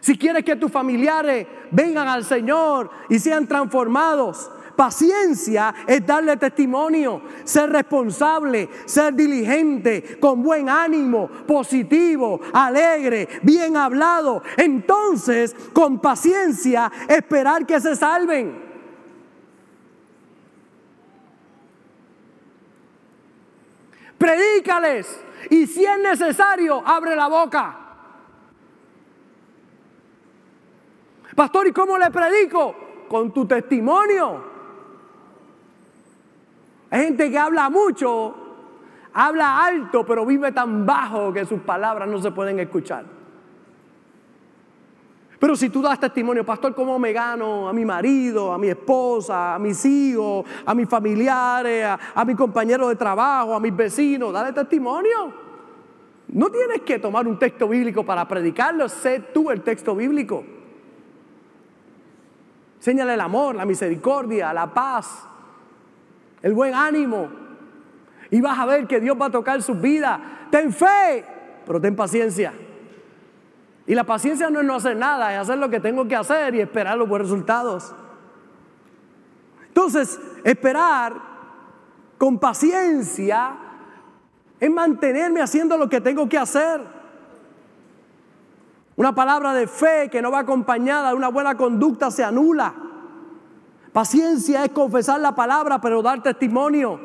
Si 0.00 0.16
quieres 0.16 0.44
que 0.44 0.56
tus 0.56 0.72
familiares 0.72 1.46
vengan 1.70 2.08
al 2.08 2.24
Señor 2.24 2.90
y 3.08 3.18
sean 3.18 3.46
transformados, 3.46 4.50
Paciencia 4.80 5.74
es 5.86 6.06
darle 6.06 6.38
testimonio, 6.38 7.20
ser 7.44 7.68
responsable, 7.68 8.66
ser 8.86 9.12
diligente, 9.12 10.18
con 10.18 10.42
buen 10.42 10.70
ánimo, 10.70 11.28
positivo, 11.46 12.40
alegre, 12.54 13.28
bien 13.42 13.76
hablado. 13.76 14.42
Entonces, 14.56 15.54
con 15.74 15.98
paciencia, 15.98 16.90
esperar 17.06 17.66
que 17.66 17.78
se 17.78 17.94
salven. 17.94 18.58
Predícales 24.16 25.20
y 25.50 25.66
si 25.66 25.84
es 25.84 25.98
necesario, 25.98 26.82
abre 26.86 27.14
la 27.14 27.28
boca. 27.28 27.78
Pastor, 31.36 31.66
¿y 31.66 31.72
cómo 31.72 31.98
le 31.98 32.10
predico? 32.10 32.74
Con 33.10 33.30
tu 33.34 33.44
testimonio. 33.44 34.49
Hay 36.90 37.04
gente 37.04 37.30
que 37.30 37.38
habla 37.38 37.70
mucho, 37.70 38.34
habla 39.12 39.64
alto, 39.64 40.04
pero 40.04 40.26
vive 40.26 40.52
tan 40.52 40.84
bajo 40.84 41.32
que 41.32 41.44
sus 41.46 41.60
palabras 41.60 42.08
no 42.08 42.20
se 42.20 42.32
pueden 42.32 42.58
escuchar. 42.58 43.04
Pero 45.38 45.56
si 45.56 45.70
tú 45.70 45.80
das 45.80 45.98
testimonio, 45.98 46.44
pastor, 46.44 46.74
¿cómo 46.74 46.98
me 46.98 47.12
gano 47.14 47.66
a 47.66 47.72
mi 47.72 47.84
marido, 47.84 48.52
a 48.52 48.58
mi 48.58 48.68
esposa, 48.68 49.54
a 49.54 49.58
mis 49.58 49.82
hijos, 49.86 50.44
a 50.66 50.74
mis 50.74 50.86
familiares, 50.86 51.86
a, 51.86 51.98
a 52.14 52.24
mi 52.26 52.34
compañero 52.34 52.88
de 52.88 52.96
trabajo, 52.96 53.54
a 53.54 53.60
mis 53.60 53.74
vecinos? 53.74 54.34
Dale 54.34 54.52
testimonio. 54.52 55.32
No 56.28 56.50
tienes 56.50 56.82
que 56.82 56.98
tomar 56.98 57.26
un 57.26 57.38
texto 57.38 57.66
bíblico 57.68 58.04
para 58.04 58.28
predicarlo, 58.28 58.88
sé 58.88 59.20
tú 59.32 59.50
el 59.50 59.62
texto 59.62 59.96
bíblico. 59.96 60.44
Señale 62.78 63.14
el 63.14 63.20
amor, 63.20 63.54
la 63.54 63.64
misericordia, 63.64 64.52
la 64.52 64.72
paz, 64.72 65.26
el 66.42 66.54
buen 66.54 66.74
ánimo. 66.74 67.28
Y 68.30 68.40
vas 68.40 68.58
a 68.58 68.66
ver 68.66 68.86
que 68.86 69.00
Dios 69.00 69.16
va 69.20 69.26
a 69.26 69.30
tocar 69.30 69.62
su 69.62 69.74
vida. 69.74 70.46
Ten 70.50 70.72
fe, 70.72 71.24
pero 71.66 71.80
ten 71.80 71.96
paciencia. 71.96 72.52
Y 73.86 73.94
la 73.94 74.04
paciencia 74.04 74.50
no 74.50 74.60
es 74.60 74.66
no 74.66 74.74
hacer 74.74 74.96
nada, 74.96 75.34
es 75.34 75.40
hacer 75.40 75.58
lo 75.58 75.68
que 75.68 75.80
tengo 75.80 76.06
que 76.06 76.14
hacer 76.14 76.54
y 76.54 76.60
esperar 76.60 76.96
los 76.96 77.08
buenos 77.08 77.28
resultados. 77.28 77.94
Entonces, 79.66 80.20
esperar 80.44 81.14
con 82.18 82.38
paciencia 82.38 83.56
es 84.60 84.70
mantenerme 84.70 85.40
haciendo 85.40 85.76
lo 85.76 85.88
que 85.88 86.00
tengo 86.00 86.28
que 86.28 86.38
hacer. 86.38 86.80
Una 88.96 89.14
palabra 89.14 89.54
de 89.54 89.66
fe 89.66 90.08
que 90.10 90.20
no 90.20 90.30
va 90.30 90.40
acompañada 90.40 91.08
de 91.08 91.14
una 91.14 91.28
buena 91.28 91.56
conducta 91.56 92.10
se 92.10 92.22
anula. 92.22 92.74
Paciencia 93.92 94.64
es 94.64 94.70
confesar 94.70 95.20
la 95.20 95.34
palabra, 95.34 95.80
pero 95.80 96.02
dar 96.02 96.22
testimonio. 96.22 97.00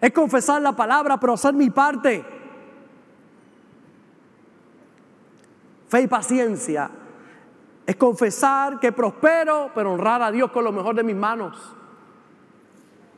Es 0.00 0.12
confesar 0.12 0.62
la 0.62 0.76
palabra, 0.76 1.18
pero 1.18 1.34
hacer 1.34 1.54
mi 1.54 1.70
parte. 1.70 2.24
Fe 5.88 6.02
y 6.02 6.06
paciencia 6.06 6.90
es 7.84 7.96
confesar 7.96 8.78
que 8.78 8.92
prospero, 8.92 9.70
pero 9.74 9.92
honrar 9.92 10.22
a 10.22 10.30
Dios 10.30 10.50
con 10.52 10.62
lo 10.62 10.70
mejor 10.70 10.94
de 10.94 11.02
mis 11.02 11.16
manos 11.16 11.74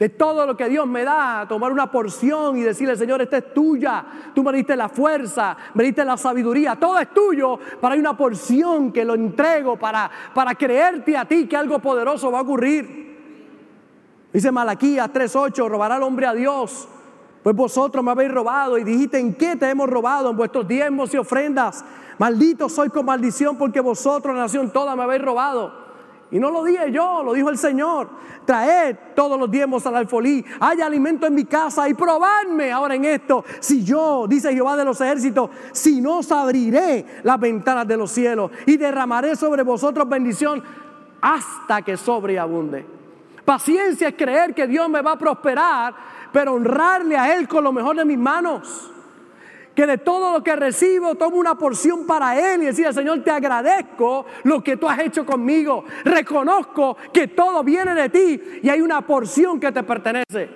de 0.02 0.08
todo 0.08 0.44
lo 0.44 0.56
que 0.56 0.68
Dios 0.68 0.84
me 0.84 1.04
da, 1.04 1.46
tomar 1.48 1.70
una 1.70 1.88
porción 1.88 2.56
y 2.56 2.62
decirle, 2.62 2.96
Señor, 2.96 3.22
esta 3.22 3.36
es 3.36 3.54
tuya. 3.54 4.04
Tú 4.34 4.42
me 4.42 4.52
diste 4.52 4.74
la 4.74 4.88
fuerza, 4.88 5.56
me 5.74 5.84
diste 5.84 6.04
la 6.04 6.16
sabiduría, 6.16 6.74
todo 6.74 6.98
es 6.98 7.14
tuyo, 7.14 7.56
para 7.80 7.94
hay 7.94 8.00
una 8.00 8.16
porción 8.16 8.90
que 8.90 9.04
lo 9.04 9.14
entrego 9.14 9.76
para, 9.76 10.10
para 10.34 10.56
creerte 10.56 11.16
a 11.16 11.24
ti 11.24 11.46
que 11.46 11.56
algo 11.56 11.78
poderoso 11.78 12.32
va 12.32 12.40
a 12.40 12.42
ocurrir. 12.42 14.26
Dice 14.32 14.50
Malaquías 14.50 15.08
3:8, 15.08 15.68
robará 15.68 15.98
el 15.98 16.02
hombre 16.02 16.26
a 16.26 16.34
Dios. 16.34 16.88
Pues 17.44 17.54
vosotros 17.54 18.04
me 18.04 18.10
habéis 18.10 18.32
robado 18.32 18.78
y 18.78 18.82
dijiste, 18.82 19.20
¿en 19.20 19.36
qué 19.36 19.54
te 19.54 19.70
hemos 19.70 19.88
robado? 19.88 20.30
En 20.30 20.36
vuestros 20.36 20.66
diezmos 20.66 21.14
y 21.14 21.18
ofrendas. 21.18 21.84
Maldito 22.18 22.68
soy 22.68 22.88
con 22.88 23.06
maldición 23.06 23.56
porque 23.56 23.78
vosotros, 23.78 24.34
la 24.34 24.42
nación 24.42 24.72
toda, 24.72 24.96
me 24.96 25.04
habéis 25.04 25.22
robado. 25.22 25.81
Y 26.32 26.38
no 26.40 26.50
lo 26.50 26.64
dije 26.64 26.90
yo, 26.90 27.22
lo 27.22 27.34
dijo 27.34 27.50
el 27.50 27.58
Señor. 27.58 28.08
Traed 28.46 28.96
todos 29.14 29.38
los 29.38 29.50
diezmos 29.50 29.86
al 29.86 29.96
alfolí. 29.96 30.42
Hay 30.58 30.80
alimento 30.80 31.26
en 31.26 31.34
mi 31.34 31.44
casa 31.44 31.86
y 31.88 31.94
probadme 31.94 32.72
ahora 32.72 32.94
en 32.94 33.04
esto. 33.04 33.44
Si 33.60 33.84
yo, 33.84 34.26
dice 34.26 34.52
Jehová 34.52 34.76
de 34.76 34.84
los 34.86 34.98
ejércitos, 35.02 35.50
si 35.72 36.00
no 36.00 36.18
os 36.18 36.32
abriré 36.32 37.20
las 37.22 37.38
ventanas 37.38 37.86
de 37.86 37.98
los 37.98 38.10
cielos 38.10 38.50
y 38.64 38.78
derramaré 38.78 39.36
sobre 39.36 39.62
vosotros 39.62 40.08
bendición 40.08 40.62
hasta 41.20 41.82
que 41.82 41.98
sobreabunde. 41.98 42.86
Paciencia 43.44 44.08
es 44.08 44.14
creer 44.14 44.54
que 44.54 44.66
Dios 44.66 44.88
me 44.88 45.02
va 45.02 45.12
a 45.12 45.18
prosperar, 45.18 45.94
pero 46.32 46.54
honrarle 46.54 47.16
a 47.16 47.36
Él 47.36 47.46
con 47.46 47.62
lo 47.62 47.72
mejor 47.72 47.96
de 47.96 48.06
mis 48.06 48.18
manos 48.18 48.91
que 49.74 49.86
de 49.86 49.98
todo 49.98 50.32
lo 50.32 50.42
que 50.42 50.54
recibo 50.54 51.14
tomo 51.14 51.36
una 51.36 51.56
porción 51.56 52.06
para 52.06 52.38
Él 52.38 52.62
y 52.62 52.66
decir, 52.66 52.92
Señor, 52.92 53.22
te 53.22 53.30
agradezco 53.30 54.26
lo 54.44 54.62
que 54.62 54.76
tú 54.76 54.88
has 54.88 54.98
hecho 54.98 55.24
conmigo. 55.24 55.84
Reconozco 56.04 56.96
que 57.12 57.28
todo 57.28 57.64
viene 57.64 57.94
de 57.94 58.08
ti 58.08 58.40
y 58.62 58.68
hay 58.68 58.80
una 58.80 59.00
porción 59.02 59.58
que 59.58 59.72
te 59.72 59.82
pertenece. 59.82 60.50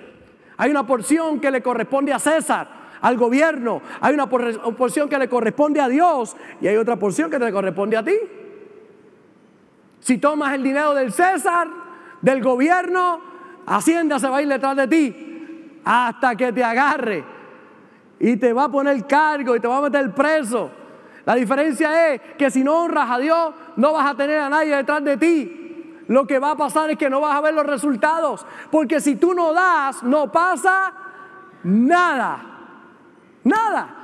Hay 0.57 0.69
una 0.69 0.85
porción 0.85 1.39
que 1.39 1.51
le 1.51 1.61
corresponde 1.61 2.13
a 2.13 2.19
César, 2.19 2.67
al 3.01 3.17
gobierno. 3.17 3.81
Hay 4.01 4.13
una 4.13 4.27
porción 4.27 5.09
que 5.09 5.17
le 5.17 5.27
corresponde 5.27 5.79
a 5.79 5.87
Dios 5.87 6.35
y 6.61 6.67
hay 6.67 6.77
otra 6.77 6.95
porción 6.95 7.29
que 7.29 7.39
te 7.39 7.51
corresponde 7.51 7.97
a 7.97 8.03
ti. 8.03 8.15
Si 9.99 10.19
tomas 10.19 10.53
el 10.53 10.63
dinero 10.63 10.93
del 10.93 11.11
César, 11.11 11.67
del 12.21 12.41
gobierno, 12.41 13.19
Hacienda 13.65 14.17
se 14.17 14.29
va 14.29 14.37
a 14.37 14.41
ir 14.41 14.47
detrás 14.47 14.77
de 14.77 14.87
ti 14.87 15.81
hasta 15.83 16.35
que 16.35 16.53
te 16.53 16.63
agarre 16.63 17.36
y 18.19 18.37
te 18.37 18.53
va 18.53 18.65
a 18.65 18.71
poner 18.71 19.05
cargo 19.05 19.55
y 19.55 19.59
te 19.59 19.67
va 19.67 19.77
a 19.77 19.81
meter 19.81 20.13
preso. 20.13 20.71
La 21.25 21.35
diferencia 21.35 22.13
es 22.13 22.21
que 22.37 22.49
si 22.49 22.63
no 22.63 22.83
honras 22.83 23.09
a 23.09 23.19
Dios, 23.19 23.53
no 23.75 23.93
vas 23.93 24.09
a 24.09 24.15
tener 24.15 24.39
a 24.39 24.49
nadie 24.49 24.75
detrás 24.75 25.03
de 25.03 25.17
ti. 25.17 26.03
Lo 26.07 26.25
que 26.25 26.39
va 26.39 26.51
a 26.51 26.57
pasar 26.57 26.89
es 26.89 26.97
que 26.97 27.09
no 27.09 27.19
vas 27.19 27.35
a 27.35 27.41
ver 27.41 27.53
los 27.53 27.65
resultados. 27.65 28.45
Porque 28.71 29.01
si 29.01 29.17
tú 29.17 29.33
no 29.33 29.53
das, 29.53 30.03
no 30.03 30.31
pasa 30.31 30.93
nada. 31.63 32.39
Nada. 33.43 33.97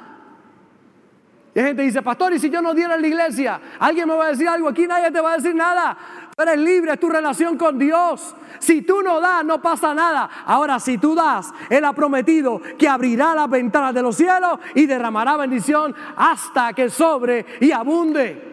Y 1.56 1.60
hay 1.60 1.65
gente 1.67 1.84
que 1.84 1.88
dice, 1.88 2.02
pastor, 2.02 2.34
¿y 2.34 2.39
si 2.39 2.49
yo 2.49 2.62
no 2.62 2.73
diera 2.73 2.95
en 2.95 3.02
la 3.02 3.08
iglesia? 3.08 3.62
¿Alguien 3.80 4.08
me 4.08 4.15
va 4.15 4.26
a 4.26 4.30
decir 4.30 4.47
algo? 4.47 4.67
Aquí 4.67 4.88
nadie 4.88 5.12
te 5.12 5.21
va 5.21 5.34
a 5.34 5.36
decir 5.38 5.54
nada. 5.54 5.95
Eres 6.41 6.58
libre, 6.58 6.93
es 6.93 7.00
tu 7.00 7.10
relación 7.10 7.58
con 7.58 7.78
Dios. 7.78 8.36
Si 8.60 8.82
tú 8.82 9.02
no 9.02 9.19
das, 9.19 9.46
no 9.46 9.62
pasa 9.62 9.93
nada. 9.93 10.30
Ahora, 10.46 10.80
si 10.80 10.98
tú 10.98 11.13
das, 11.15 11.54
Él 11.69 11.86
ha 11.86 11.93
prometido 11.93 12.62
que 12.78 12.88
abrirá 12.88 13.36
las 13.36 13.50
ventanas 13.50 13.93
de 13.93 14.02
los 14.02 14.15
cielos 14.15 14.60
y 14.74 14.86
derramará 14.86 15.38
bendición 15.38 15.93
hasta 16.15 16.74
que 16.74 16.89
sobre 16.89 17.46
y 17.60 17.72
abunde. 17.72 18.52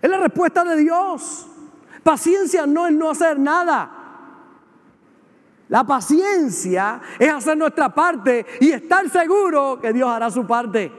Es 0.00 0.10
la 0.10 0.18
respuesta 0.18 0.64
de 0.64 0.76
Dios. 0.76 1.46
Paciencia 2.02 2.66
no 2.66 2.86
es 2.86 2.92
no 2.92 3.10
hacer 3.10 3.38
nada. 3.38 3.90
La 5.68 5.84
paciencia 5.84 7.00
es 7.18 7.30
hacer 7.30 7.56
nuestra 7.56 7.92
parte 7.94 8.46
y 8.60 8.70
estar 8.70 9.08
seguro 9.10 9.78
que 9.80 9.92
Dios 9.92 10.08
hará 10.08 10.30
su 10.30 10.46
parte. 10.46 10.90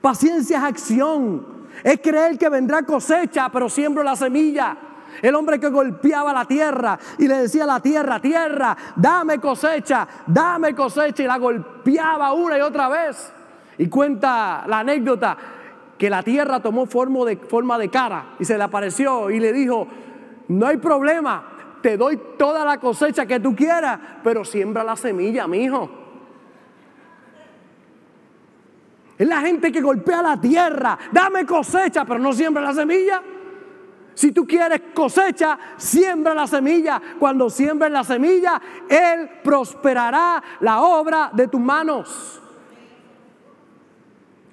Paciencia 0.00 0.58
es 0.58 0.64
acción. 0.64 1.57
Es 1.82 2.00
creer 2.00 2.38
que 2.38 2.48
vendrá 2.48 2.82
cosecha, 2.82 3.48
pero 3.50 3.68
siembro 3.68 4.02
la 4.02 4.16
semilla. 4.16 4.76
El 5.22 5.34
hombre 5.34 5.58
que 5.58 5.68
golpeaba 5.68 6.32
la 6.32 6.44
tierra 6.44 6.98
y 7.18 7.26
le 7.26 7.38
decía 7.38 7.64
a 7.64 7.66
la 7.66 7.80
tierra, 7.80 8.20
tierra, 8.20 8.76
dame 8.94 9.38
cosecha, 9.38 10.06
dame 10.26 10.74
cosecha. 10.74 11.22
Y 11.22 11.26
la 11.26 11.38
golpeaba 11.38 12.32
una 12.32 12.58
y 12.58 12.60
otra 12.60 12.88
vez. 12.88 13.32
Y 13.78 13.88
cuenta 13.88 14.64
la 14.66 14.80
anécdota 14.80 15.36
que 15.96 16.08
la 16.08 16.22
tierra 16.22 16.60
tomó 16.60 16.86
forma 16.86 17.24
de, 17.24 17.36
forma 17.36 17.78
de 17.78 17.88
cara 17.88 18.36
y 18.38 18.44
se 18.44 18.56
le 18.56 18.64
apareció 18.64 19.30
y 19.30 19.40
le 19.40 19.52
dijo, 19.52 19.88
no 20.48 20.66
hay 20.66 20.76
problema, 20.76 21.42
te 21.82 21.96
doy 21.96 22.20
toda 22.38 22.64
la 22.64 22.78
cosecha 22.78 23.26
que 23.26 23.40
tú 23.40 23.54
quieras, 23.54 23.98
pero 24.22 24.44
siembra 24.44 24.84
la 24.84 24.96
semilla, 24.96 25.46
mi 25.46 25.64
hijo. 25.64 26.07
Es 29.18 29.26
la 29.26 29.40
gente 29.40 29.72
que 29.72 29.80
golpea 29.80 30.22
la 30.22 30.40
tierra, 30.40 30.96
dame 31.10 31.44
cosecha, 31.44 32.04
pero 32.04 32.20
no 32.20 32.32
siembra 32.32 32.62
la 32.62 32.72
semilla. 32.72 33.20
Si 34.14 34.32
tú 34.32 34.46
quieres 34.46 34.80
cosecha, 34.94 35.58
siembra 35.76 36.34
la 36.34 36.46
semilla. 36.46 37.00
Cuando 37.18 37.50
siembres 37.50 37.90
la 37.90 38.04
semilla, 38.04 38.60
Él 38.88 39.28
prosperará 39.44 40.42
la 40.60 40.80
obra 40.80 41.30
de 41.32 41.48
tus 41.48 41.60
manos. 41.60 42.42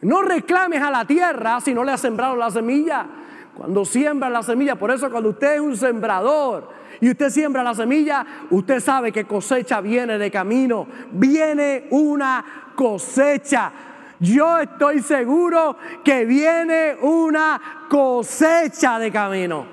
No 0.02 0.22
reclames 0.22 0.82
a 0.82 0.92
la 0.92 1.06
tierra 1.06 1.60
si 1.62 1.74
no 1.74 1.84
le 1.84 1.94
has 1.94 2.02
sembrado 2.02 2.36
la 2.36 2.52
semilla. 2.52 3.08
Cuando 3.56 3.86
siembra 3.86 4.30
la 4.30 4.44
semilla, 4.44 4.76
por 4.76 4.92
eso 4.92 5.10
cuando 5.10 5.30
usted 5.30 5.56
es 5.56 5.62
un 5.62 5.76
sembrador 5.76 6.70
y 7.02 7.10
usted 7.10 7.30
siembra 7.30 7.64
la 7.64 7.74
semilla, 7.74 8.24
usted 8.52 8.80
sabe 8.80 9.12
que 9.12 9.26
cosecha 9.26 9.82
viene 9.82 10.18
de 10.18 10.30
camino, 10.30 10.86
viene 11.12 11.88
una 11.90 12.46
cosecha. 12.76 13.72
Yo 14.20 14.60
estoy 14.60 15.02
seguro 15.02 15.78
que 16.04 16.26
viene 16.26 16.96
una 17.02 17.86
cosecha 17.90 18.98
de 19.00 19.12
camino. 19.12 19.66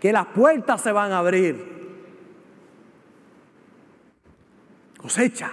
Que 0.00 0.12
las 0.12 0.26
puertas 0.26 0.80
se 0.80 0.92
van 0.92 1.12
a 1.12 1.18
abrir. 1.18 1.72
Cosecha. 4.96 5.52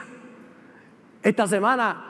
Esta 1.21 1.47
semana 1.47 2.05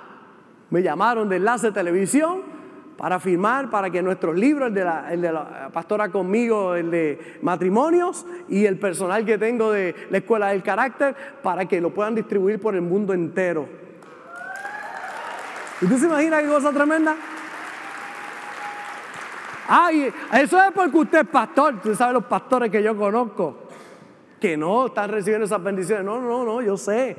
me 0.70 0.84
llamaron 0.84 1.28
de 1.28 1.38
Enlace 1.38 1.72
Televisión 1.72 2.60
para 2.98 3.20
firmar 3.20 3.70
para 3.70 3.90
que 3.90 4.02
nuestros 4.02 4.36
libros, 4.36 4.68
el 4.68 4.74
de, 4.74 4.84
la, 4.84 5.04
de 5.04 5.32
la 5.32 5.70
pastora 5.72 6.10
conmigo, 6.10 6.76
el 6.76 6.92
de 6.92 7.38
matrimonios 7.42 8.26
y 8.50 8.66
el 8.66 8.78
personal 8.78 9.26
que 9.26 9.38
tengo 9.38 9.72
de 9.72 9.96
la 10.10 10.18
Escuela 10.18 10.50
del 10.50 10.62
Carácter, 10.62 11.16
para 11.42 11.66
que 11.66 11.80
lo 11.80 11.94
puedan 11.94 12.14
distribuir 12.14 12.60
por 12.60 12.76
el 12.76 12.82
mundo 12.82 13.14
entero. 13.14 13.89
¿Y 15.82 15.86
tú 15.86 15.98
se 15.98 16.06
imaginas 16.06 16.42
qué 16.42 16.48
cosa 16.48 16.72
tremenda? 16.72 17.16
Ay, 19.68 20.12
eso 20.34 20.62
es 20.62 20.72
porque 20.74 20.98
usted 20.98 21.20
es 21.20 21.28
pastor. 21.28 21.80
Tú 21.82 21.94
sabes 21.96 22.14
los 22.14 22.26
pastores 22.26 22.72
que 22.72 22.82
yo 22.82 22.98
conozco 22.98 23.70
que 24.40 24.58
no 24.58 24.88
están 24.88 25.10
recibiendo 25.10 25.46
esas 25.46 25.62
bendiciones. 25.62 26.06
No, 26.06 26.20
no, 26.20 26.44
no, 26.44 26.62
yo 26.62 26.76
sé. 26.76 27.16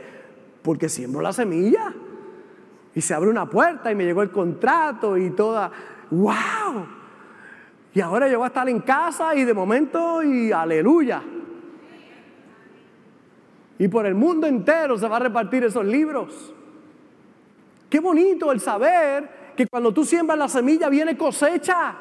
Porque 0.63 0.89
siembro 0.89 1.21
la 1.21 1.33
semilla. 1.33 1.95
Y 2.95 3.01
se 3.01 3.15
abre 3.15 3.31
una 3.31 3.49
puerta 3.49 3.93
y 3.93 3.95
me 3.95 4.05
llegó 4.05 4.23
el 4.23 4.31
contrato 4.31 5.17
y 5.17 5.31
toda. 5.31 5.71
¡Wow! 6.11 6.87
Y 7.95 8.01
ahora 8.01 8.29
yo 8.29 8.39
voy 8.39 8.47
a 8.47 8.49
estar 8.49 8.69
en 8.69 8.81
casa 8.81 9.35
y 9.35 9.45
de 9.45 9.55
momento 9.55 10.23
y 10.23 10.51
aleluya. 10.51 11.23
Y 13.79 13.89
por 13.89 14.07
el 14.07 14.15
mundo 14.15 14.47
entero 14.47 14.99
se 14.99 15.09
va 15.09 15.17
a 15.17 15.21
repartir 15.21 15.65
esos 15.65 15.85
libros. 15.85 16.55
Qué 17.91 17.99
bonito 17.99 18.53
el 18.53 18.61
saber 18.61 19.53
que 19.57 19.67
cuando 19.67 19.93
tú 19.93 20.05
siembras 20.05 20.39
la 20.39 20.49
semilla 20.49 20.89
viene 20.89 21.17
cosecha. 21.17 21.97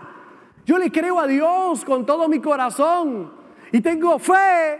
Yo 0.63 0.77
le 0.77 0.91
creo 0.91 1.19
a 1.19 1.25
Dios 1.25 1.83
con 1.83 2.05
todo 2.05 2.29
mi 2.29 2.39
corazón 2.39 3.33
y 3.71 3.81
tengo 3.81 4.19
fe, 4.19 4.79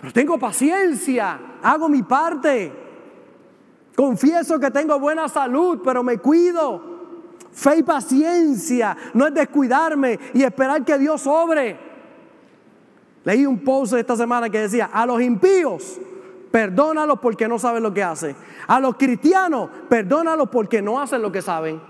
pero 0.00 0.12
tengo 0.12 0.38
paciencia, 0.38 1.38
hago 1.62 1.88
mi 1.88 2.04
parte. 2.04 2.72
Confieso 3.96 4.60
que 4.60 4.70
tengo 4.70 5.00
buena 5.00 5.28
salud, 5.28 5.80
pero 5.82 6.04
me 6.04 6.18
cuido. 6.18 6.94
Fe 7.50 7.78
y 7.78 7.82
paciencia 7.82 8.96
no 9.14 9.26
es 9.26 9.34
descuidarme 9.34 10.18
y 10.32 10.44
esperar 10.44 10.84
que 10.84 10.96
Dios 10.96 11.26
obre. 11.26 11.76
Leí 13.24 13.44
un 13.44 13.58
post 13.64 13.94
esta 13.94 14.14
semana 14.14 14.48
que 14.48 14.60
decía, 14.60 14.90
a 14.92 15.04
los 15.06 15.20
impíos 15.20 15.98
perdónalos 16.50 17.18
porque 17.20 17.48
no 17.48 17.58
saben 17.58 17.82
lo 17.82 17.92
que 17.92 18.02
hacen. 18.02 18.36
A 18.66 18.80
los 18.80 18.96
cristianos, 18.96 19.70
perdónalos 19.88 20.48
porque 20.48 20.82
no 20.82 21.00
hacen 21.00 21.22
lo 21.22 21.30
que 21.30 21.42
saben. 21.42 21.80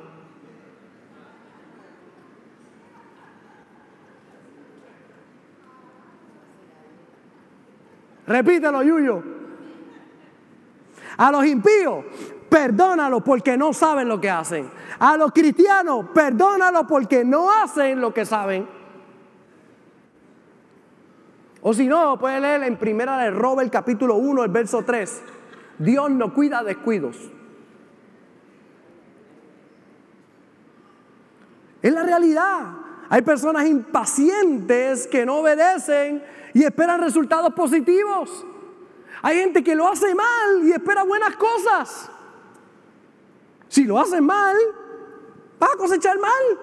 Repítelo, 8.26 8.82
Yuyo. 8.82 9.22
A 11.16 11.30
los 11.30 11.46
impíos, 11.46 12.04
perdónalos 12.48 13.22
porque 13.22 13.56
no 13.56 13.72
saben 13.72 14.08
lo 14.08 14.20
que 14.20 14.30
hacen. 14.30 14.70
A 14.98 15.16
los 15.16 15.32
cristianos, 15.32 16.06
perdónalos 16.12 16.86
porque 16.88 17.24
no 17.24 17.50
hacen 17.50 18.00
lo 18.00 18.12
que 18.12 18.26
saben. 18.26 18.75
O 21.62 21.74
si 21.74 21.86
no, 21.86 22.18
puede 22.18 22.40
leer 22.40 22.62
en 22.62 22.76
Primera 22.76 23.18
de 23.18 23.30
Robert 23.30 23.72
capítulo 23.72 24.16
1, 24.16 24.44
el 24.44 24.50
verso 24.50 24.84
3. 24.84 25.22
Dios 25.78 26.10
no 26.10 26.32
cuida 26.32 26.62
descuidos. 26.62 27.16
Es 31.82 31.92
la 31.92 32.02
realidad. 32.02 32.66
Hay 33.08 33.22
personas 33.22 33.66
impacientes 33.66 35.06
que 35.06 35.24
no 35.24 35.36
obedecen 35.36 36.22
y 36.54 36.64
esperan 36.64 37.00
resultados 37.00 37.52
positivos. 37.54 38.44
Hay 39.22 39.36
gente 39.38 39.62
que 39.62 39.74
lo 39.74 39.88
hace 39.88 40.14
mal 40.14 40.64
y 40.64 40.72
espera 40.72 41.04
buenas 41.04 41.36
cosas. 41.36 42.10
Si 43.68 43.84
lo 43.84 43.98
hacen 43.98 44.24
mal, 44.24 44.56
va 45.62 45.68
a 45.72 45.76
cosechar 45.76 46.18
mal. 46.18 46.58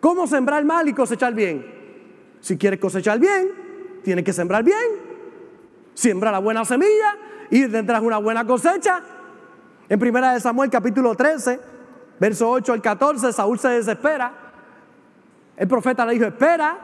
¿Cómo 0.00 0.26
sembrar 0.26 0.64
mal 0.64 0.88
y 0.88 0.94
cosechar 0.94 1.34
bien? 1.34 1.77
Si 2.40 2.56
quieres 2.56 2.78
cosechar 2.78 3.18
bien, 3.18 3.50
tienes 4.02 4.24
que 4.24 4.32
sembrar 4.32 4.62
bien. 4.62 5.08
Siembra 5.94 6.30
la 6.30 6.38
buena 6.38 6.64
semilla 6.64 7.16
y 7.50 7.66
tendrás 7.68 8.02
una 8.02 8.18
buena 8.18 8.46
cosecha. 8.46 9.02
En 9.88 9.98
primera 9.98 10.34
de 10.34 10.40
Samuel 10.40 10.70
capítulo 10.70 11.14
13, 11.14 11.58
verso 12.20 12.50
8 12.50 12.72
al 12.72 12.82
14, 12.82 13.32
Saúl 13.32 13.58
se 13.58 13.68
desespera. 13.68 14.32
El 15.56 15.66
profeta 15.66 16.06
le 16.06 16.12
dijo, 16.12 16.26
espera, 16.26 16.78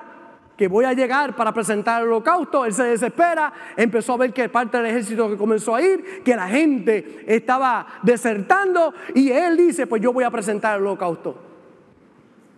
que 0.57 0.69
voy 0.69 0.85
a 0.85 0.93
llegar 0.93 1.35
para 1.35 1.53
presentar 1.53 2.03
el 2.03 2.09
holocausto. 2.09 2.65
Él 2.65 2.73
se 2.73 2.85
desespera, 2.85 3.53
empezó 3.77 4.15
a 4.15 4.19
ver 4.19 4.33
que 4.33 4.49
parte 4.49 4.77
del 4.79 4.87
ejército 4.87 5.29
que 5.29 5.37
comenzó 5.37 5.75
a 5.75 5.83
ir, 5.83 6.23
que 6.25 6.37
la 6.37 6.49
gente 6.49 7.25
estaba 7.27 7.87
desertando 8.03 8.95
y 9.15 9.31
él 9.31 9.57
dice, 9.57 9.87
pues 9.87 10.03
yo 10.03 10.13
voy 10.13 10.25
a 10.25 10.31
presentar 10.31 10.77
el 10.77 10.87
holocausto. 10.87 11.37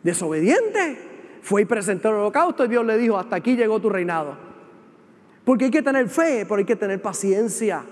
Desobediente. 0.03 1.16
Fue 1.47 1.63
y 1.63 1.65
presentó 1.65 2.09
el 2.09 2.17
holocausto 2.17 2.65
y 2.65 2.69
Dios 2.69 2.85
le 2.85 2.99
dijo, 2.99 3.17
hasta 3.17 3.37
aquí 3.37 3.55
llegó 3.55 3.79
tu 3.79 3.89
reinado. 3.89 4.37
Porque 5.45 5.67
hay 5.67 5.71
que 5.71 5.81
tener 5.81 6.09
fe, 6.09 6.45
pero 6.45 6.57
hay 6.57 6.65
que 6.65 6.75
tener 6.75 7.01
paciencia 7.01 7.85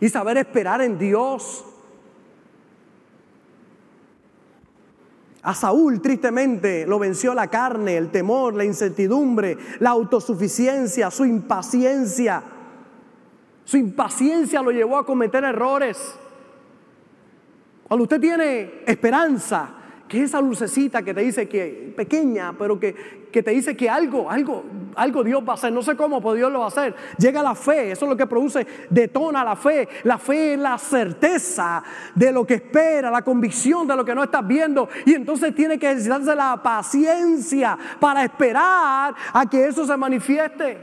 y 0.00 0.08
saber 0.08 0.38
esperar 0.38 0.80
en 0.80 0.98
Dios. 0.98 1.62
A 5.42 5.54
Saúl 5.54 6.00
tristemente 6.00 6.86
lo 6.86 6.98
venció 6.98 7.34
la 7.34 7.48
carne, 7.48 7.98
el 7.98 8.10
temor, 8.10 8.54
la 8.54 8.64
incertidumbre, 8.64 9.58
la 9.80 9.90
autosuficiencia, 9.90 11.10
su 11.10 11.26
impaciencia. 11.26 12.42
Su 13.66 13.76
impaciencia 13.76 14.62
lo 14.62 14.70
llevó 14.70 14.96
a 14.96 15.04
cometer 15.04 15.44
errores. 15.44 16.14
Cuando 17.86 18.04
usted 18.04 18.20
tiene 18.22 18.84
esperanza, 18.86 19.81
que 20.12 20.18
es 20.18 20.24
esa 20.24 20.42
lucecita 20.42 21.00
que 21.02 21.14
te 21.14 21.22
dice 21.22 21.48
que, 21.48 21.90
pequeña, 21.96 22.54
pero 22.58 22.78
que, 22.78 22.94
que, 23.32 23.42
te 23.42 23.50
dice 23.50 23.74
que 23.74 23.88
algo, 23.88 24.30
algo, 24.30 24.62
algo 24.94 25.24
Dios 25.24 25.42
va 25.42 25.52
a 25.52 25.54
hacer, 25.54 25.72
no 25.72 25.80
sé 25.80 25.96
cómo, 25.96 26.20
pero 26.20 26.34
Dios 26.34 26.52
lo 26.52 26.58
va 26.58 26.66
a 26.66 26.68
hacer. 26.68 26.94
Llega 27.16 27.42
la 27.42 27.54
fe, 27.54 27.92
eso 27.92 28.04
es 28.04 28.10
lo 28.10 28.14
que 28.14 28.26
produce, 28.26 28.66
detona 28.90 29.42
la 29.42 29.56
fe. 29.56 29.88
La 30.02 30.18
fe 30.18 30.52
es 30.52 30.58
la 30.58 30.76
certeza 30.76 31.82
de 32.14 32.30
lo 32.30 32.46
que 32.46 32.56
espera, 32.56 33.10
la 33.10 33.22
convicción 33.22 33.86
de 33.86 33.96
lo 33.96 34.04
que 34.04 34.14
no 34.14 34.22
estás 34.22 34.46
viendo. 34.46 34.86
Y 35.06 35.14
entonces 35.14 35.54
tiene 35.54 35.78
que 35.78 35.86
ejercitarse 35.86 36.34
la 36.34 36.62
paciencia 36.62 37.78
para 37.98 38.22
esperar 38.22 39.14
a 39.32 39.46
que 39.48 39.66
eso 39.66 39.86
se 39.86 39.96
manifieste. 39.96 40.76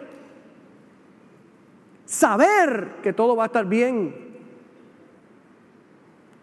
Saber 2.03 2.95
que 3.03 3.13
todo 3.13 3.35
va 3.35 3.43
a 3.43 3.45
estar 3.45 3.67
bien. 3.67 4.11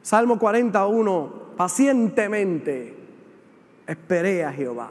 Salmo 0.02 0.38
41 0.38 1.45
pacientemente 1.56 2.94
esperé 3.86 4.44
a 4.44 4.52
Jehová. 4.52 4.90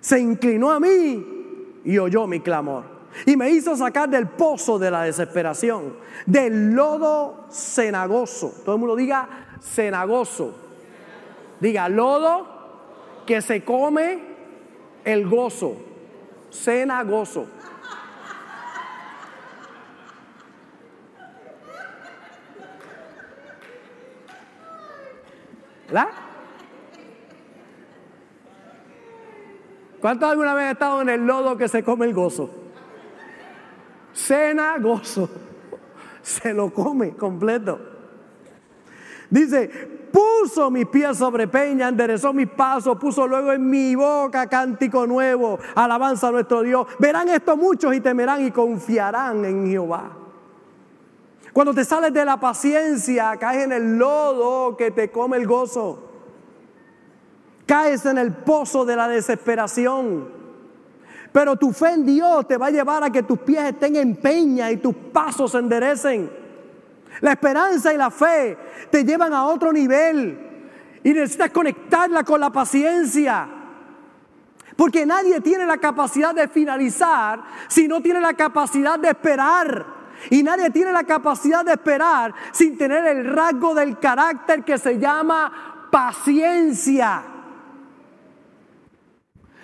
Se 0.00 0.18
inclinó 0.18 0.70
a 0.70 0.80
mí 0.80 1.80
y 1.84 1.98
oyó 1.98 2.26
mi 2.26 2.40
clamor. 2.40 2.84
Y 3.26 3.36
me 3.36 3.50
hizo 3.50 3.76
sacar 3.76 4.08
del 4.08 4.28
pozo 4.28 4.78
de 4.78 4.90
la 4.90 5.02
desesperación, 5.02 5.94
del 6.26 6.74
lodo 6.74 7.46
cenagoso. 7.50 8.52
Todo 8.64 8.76
el 8.76 8.80
mundo 8.80 8.96
diga 8.96 9.28
cenagoso. 9.60 10.54
Diga 11.60 11.88
lodo 11.88 12.46
que 13.26 13.42
se 13.42 13.64
come 13.64 14.18
el 15.04 15.28
gozo. 15.28 15.76
Cenagoso. 16.52 17.46
¿Verdad? 25.88 26.08
¿Cuántos 30.00 30.30
alguna 30.30 30.54
vez 30.54 30.64
han 30.64 30.70
estado 30.72 31.02
en 31.02 31.08
el 31.08 31.26
lodo 31.26 31.56
que 31.56 31.66
se 31.66 31.82
come 31.82 32.06
el 32.06 32.14
gozo? 32.14 32.50
Cena 34.12 34.76
gozo. 34.78 35.28
Se 36.22 36.52
lo 36.52 36.72
come 36.72 37.16
completo. 37.16 37.80
Dice, 39.30 39.68
puso 40.12 40.70
mis 40.70 40.86
pies 40.86 41.16
sobre 41.16 41.48
peña, 41.48 41.88
enderezó 41.88 42.32
mis 42.32 42.48
pasos, 42.48 42.98
puso 42.98 43.26
luego 43.26 43.52
en 43.52 43.68
mi 43.68 43.94
boca 43.94 44.46
cántico 44.46 45.06
nuevo, 45.06 45.58
alabanza 45.74 46.28
a 46.28 46.32
nuestro 46.32 46.62
Dios. 46.62 46.86
Verán 46.98 47.28
esto 47.28 47.56
muchos 47.56 47.94
y 47.94 48.00
temerán 48.00 48.44
y 48.44 48.50
confiarán 48.50 49.44
en 49.44 49.66
Jehová. 49.66 50.27
Cuando 51.52 51.74
te 51.74 51.84
sales 51.84 52.12
de 52.12 52.24
la 52.24 52.38
paciencia, 52.38 53.36
caes 53.38 53.64
en 53.64 53.72
el 53.72 53.98
lodo 53.98 54.76
que 54.76 54.90
te 54.90 55.10
come 55.10 55.36
el 55.36 55.46
gozo. 55.46 56.04
Caes 57.66 58.06
en 58.06 58.18
el 58.18 58.32
pozo 58.32 58.84
de 58.84 58.96
la 58.96 59.08
desesperación. 59.08 60.28
Pero 61.32 61.56
tu 61.56 61.72
fe 61.72 61.90
en 61.92 62.06
Dios 62.06 62.46
te 62.48 62.56
va 62.56 62.66
a 62.66 62.70
llevar 62.70 63.04
a 63.04 63.10
que 63.10 63.22
tus 63.22 63.38
pies 63.40 63.62
estén 63.64 63.96
en 63.96 64.16
peña 64.16 64.70
y 64.70 64.78
tus 64.78 64.94
pasos 64.94 65.52
se 65.52 65.58
enderecen. 65.58 66.30
La 67.20 67.32
esperanza 67.32 67.92
y 67.92 67.96
la 67.96 68.10
fe 68.10 68.56
te 68.90 69.04
llevan 69.04 69.32
a 69.32 69.44
otro 69.44 69.72
nivel. 69.72 70.46
Y 71.02 71.12
necesitas 71.12 71.50
conectarla 71.50 72.24
con 72.24 72.40
la 72.40 72.50
paciencia. 72.50 73.48
Porque 74.76 75.04
nadie 75.04 75.40
tiene 75.40 75.66
la 75.66 75.78
capacidad 75.78 76.34
de 76.34 76.48
finalizar 76.48 77.42
si 77.68 77.88
no 77.88 78.00
tiene 78.00 78.20
la 78.20 78.34
capacidad 78.34 78.98
de 78.98 79.08
esperar. 79.08 79.97
Y 80.30 80.42
nadie 80.42 80.70
tiene 80.70 80.92
la 80.92 81.04
capacidad 81.04 81.64
de 81.64 81.72
esperar 81.72 82.34
sin 82.52 82.76
tener 82.76 83.06
el 83.06 83.24
rasgo 83.34 83.74
del 83.74 83.98
carácter 83.98 84.64
que 84.64 84.78
se 84.78 84.98
llama 84.98 85.88
paciencia. 85.90 87.22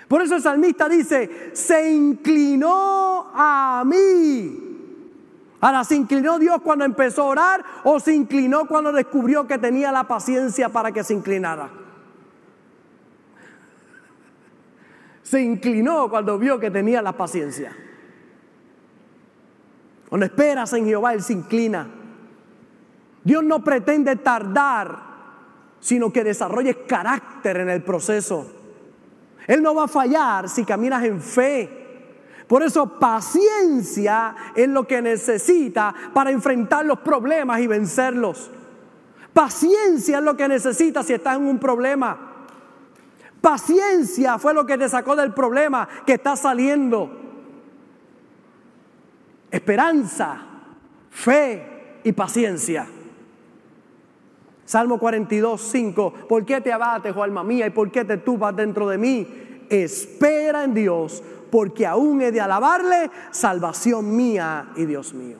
Por 0.09 0.23
eso 0.23 0.37
el 0.37 0.43
salmista 0.43 0.89
dice, 0.89 1.51
se 1.55 1.91
inclinó 1.91 3.31
a 3.35 3.83
mí. 3.85 4.61
Ahora, 5.61 5.83
¿se 5.83 5.97
inclinó 5.97 6.39
Dios 6.39 6.59
cuando 6.63 6.85
empezó 6.85 7.23
a 7.23 7.27
orar 7.27 7.65
o 7.85 7.99
se 7.99 8.15
inclinó 8.15 8.67
cuando 8.67 8.93
descubrió 8.93 9.47
que 9.47 9.59
tenía 9.59 9.91
la 9.91 10.05
paciencia 10.05 10.69
para 10.69 10.93
que 10.93 11.03
se 11.03 11.15
inclinara? 11.15 11.71
Se 15.23 15.41
inclinó 15.41 16.11
cuando 16.11 16.39
vio 16.39 16.61
que 16.61 16.71
tenía 16.71 17.01
la 17.01 17.13
paciencia. 17.13 17.75
Cuando 20.15 20.27
esperas 20.27 20.73
en 20.75 20.87
Jehová, 20.87 21.13
Él 21.13 21.25
se 21.25 21.33
inclina. 21.33 21.89
Dios 23.25 23.43
no 23.43 23.65
pretende 23.65 24.15
tardar, 24.15 24.97
sino 25.81 26.13
que 26.13 26.23
desarrolles 26.23 26.77
carácter 26.87 27.57
en 27.57 27.69
el 27.69 27.83
proceso. 27.83 28.47
Él 29.49 29.61
no 29.61 29.75
va 29.75 29.87
a 29.87 29.89
fallar 29.89 30.49
si 30.49 30.65
caminas 30.65 31.03
en 31.03 31.21
fe. 31.21 31.69
Por 32.47 32.63
eso 32.63 32.97
paciencia 32.97 34.37
es 34.55 34.69
lo 34.69 34.87
que 34.87 35.03
necesita 35.03 35.93
para 36.15 36.31
enfrentar 36.31 36.87
los 36.87 37.01
problemas 37.01 37.59
y 37.59 37.67
vencerlos. 37.67 38.53
Paciencia 39.33 40.19
es 40.19 40.25
lo 40.25 40.37
que 40.37 40.47
necesitas 40.47 41.07
si 41.07 41.15
estás 41.15 41.39
en 41.39 41.47
un 41.47 41.59
problema. 41.59 42.17
Paciencia 43.41 44.39
fue 44.39 44.55
lo 44.55 44.65
que 44.65 44.79
te 44.79 44.89
sacó 44.89 45.17
del 45.17 45.35
problema 45.35 45.89
que 46.07 46.13
está 46.13 46.37
saliendo. 46.37 47.24
Esperanza, 49.55 50.37
fe 51.11 52.01
y 52.03 52.11
paciencia. 52.11 52.89
Salmo 54.65 54.99
42, 54.99 55.61
5. 55.61 56.13
¿Por 56.29 56.45
qué 56.45 56.61
te 56.61 56.73
abates, 56.73 57.15
oh 57.17 57.23
alma 57.23 57.45
mía, 57.45 57.69
y 57.69 57.71
por 57.71 57.93
qué 57.93 58.05
te 58.05 58.17
tumbas 58.17 58.57
dentro 58.57 58.89
de 58.89 58.99
mí? 58.99 59.29
Espera 59.71 60.65
en 60.65 60.75
Dios, 60.75 61.23
porque 61.53 61.87
aún 61.87 62.21
he 62.21 62.33
de 62.33 62.41
alabarle, 62.41 63.13
salvación 63.31 64.17
mía 64.17 64.71
y 64.75 64.87
Dios 64.87 65.15
mío. 65.15 65.37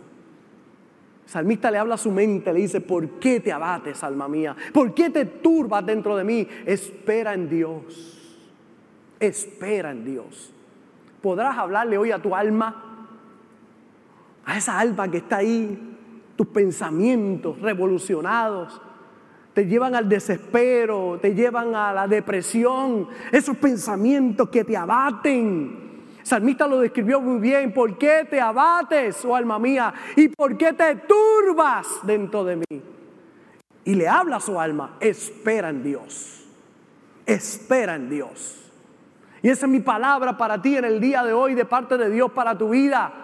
salmista 1.27 1.69
le 1.73 1.79
habla 1.79 1.97
a 1.97 1.99
su 1.99 2.13
mente, 2.13 2.53
le 2.53 2.61
dice, 2.61 2.81
¿por 2.81 3.19
qué 3.19 3.41
te 3.41 3.53
abates, 3.53 4.05
alma 4.05 4.29
mía? 4.29 4.55
¿Por 4.73 4.95
qué 4.95 5.11
te 5.11 5.25
turbas 5.25 5.85
dentro 5.85 6.17
de 6.17 6.23
mí? 6.23 6.47
Espera 6.65 7.35
en 7.35 7.49
Dios. 7.49 8.47
Espera 9.19 9.91
en 9.91 10.05
Dios. 10.05 10.53
¿Podrás 11.21 11.59
hablarle 11.59 11.99
hoy 11.99 12.13
a 12.13 12.23
tu 12.23 12.33
alma? 12.37 12.94
A 14.47 14.59
esa 14.59 14.79
alma 14.79 15.11
que 15.11 15.19
está 15.19 15.39
ahí, 15.39 15.97
tus 16.37 16.47
pensamientos 16.49 17.61
revolucionados, 17.61 18.81
te 19.55 19.67
llevan 19.67 19.95
al 19.95 20.09
desespero, 20.09 21.19
te 21.23 21.33
llevan 21.35 21.75
a 21.77 21.93
la 21.93 22.09
depresión, 22.09 23.09
esos 23.31 23.57
pensamientos 23.57 24.49
que 24.49 24.65
te 24.65 24.77
abaten. 24.77 26.03
salmista 26.25 26.67
lo 26.67 26.81
describió 26.81 27.21
muy 27.21 27.39
bien, 27.39 27.73
¿por 27.73 27.97
qué 27.97 28.27
te 28.29 28.41
abates, 28.41 29.25
oh 29.25 29.37
alma 29.37 29.59
mía? 29.61 29.95
¿Y 30.17 30.29
por 30.29 30.57
qué 30.57 30.73
te 30.73 30.97
turbas 30.97 31.87
dentro 32.03 32.45
de 32.45 32.57
mí? 32.57 32.83
Y 33.85 33.95
le 33.95 34.09
habla 34.09 34.37
a 34.37 34.41
su 34.41 34.59
alma, 34.59 34.97
espera 34.99 35.69
en 35.69 35.85
Dios, 35.85 36.45
espera 37.25 37.95
en 37.95 38.11
Dios. 38.11 38.61
Y 39.41 39.51
esa 39.51 39.67
es 39.67 39.73
mi 39.73 39.81
palabra 39.81 40.37
para 40.37 40.61
ti 40.61 40.77
en 40.77 40.87
el 40.87 41.01
día 41.01 41.23
de 41.23 41.33
hoy 41.33 41.55
de 41.55 41.67
parte 41.67 41.97
de 41.97 42.11
Dios 42.11 42.33
para 42.33 42.59
tu 42.59 42.71
vida. 42.71 43.24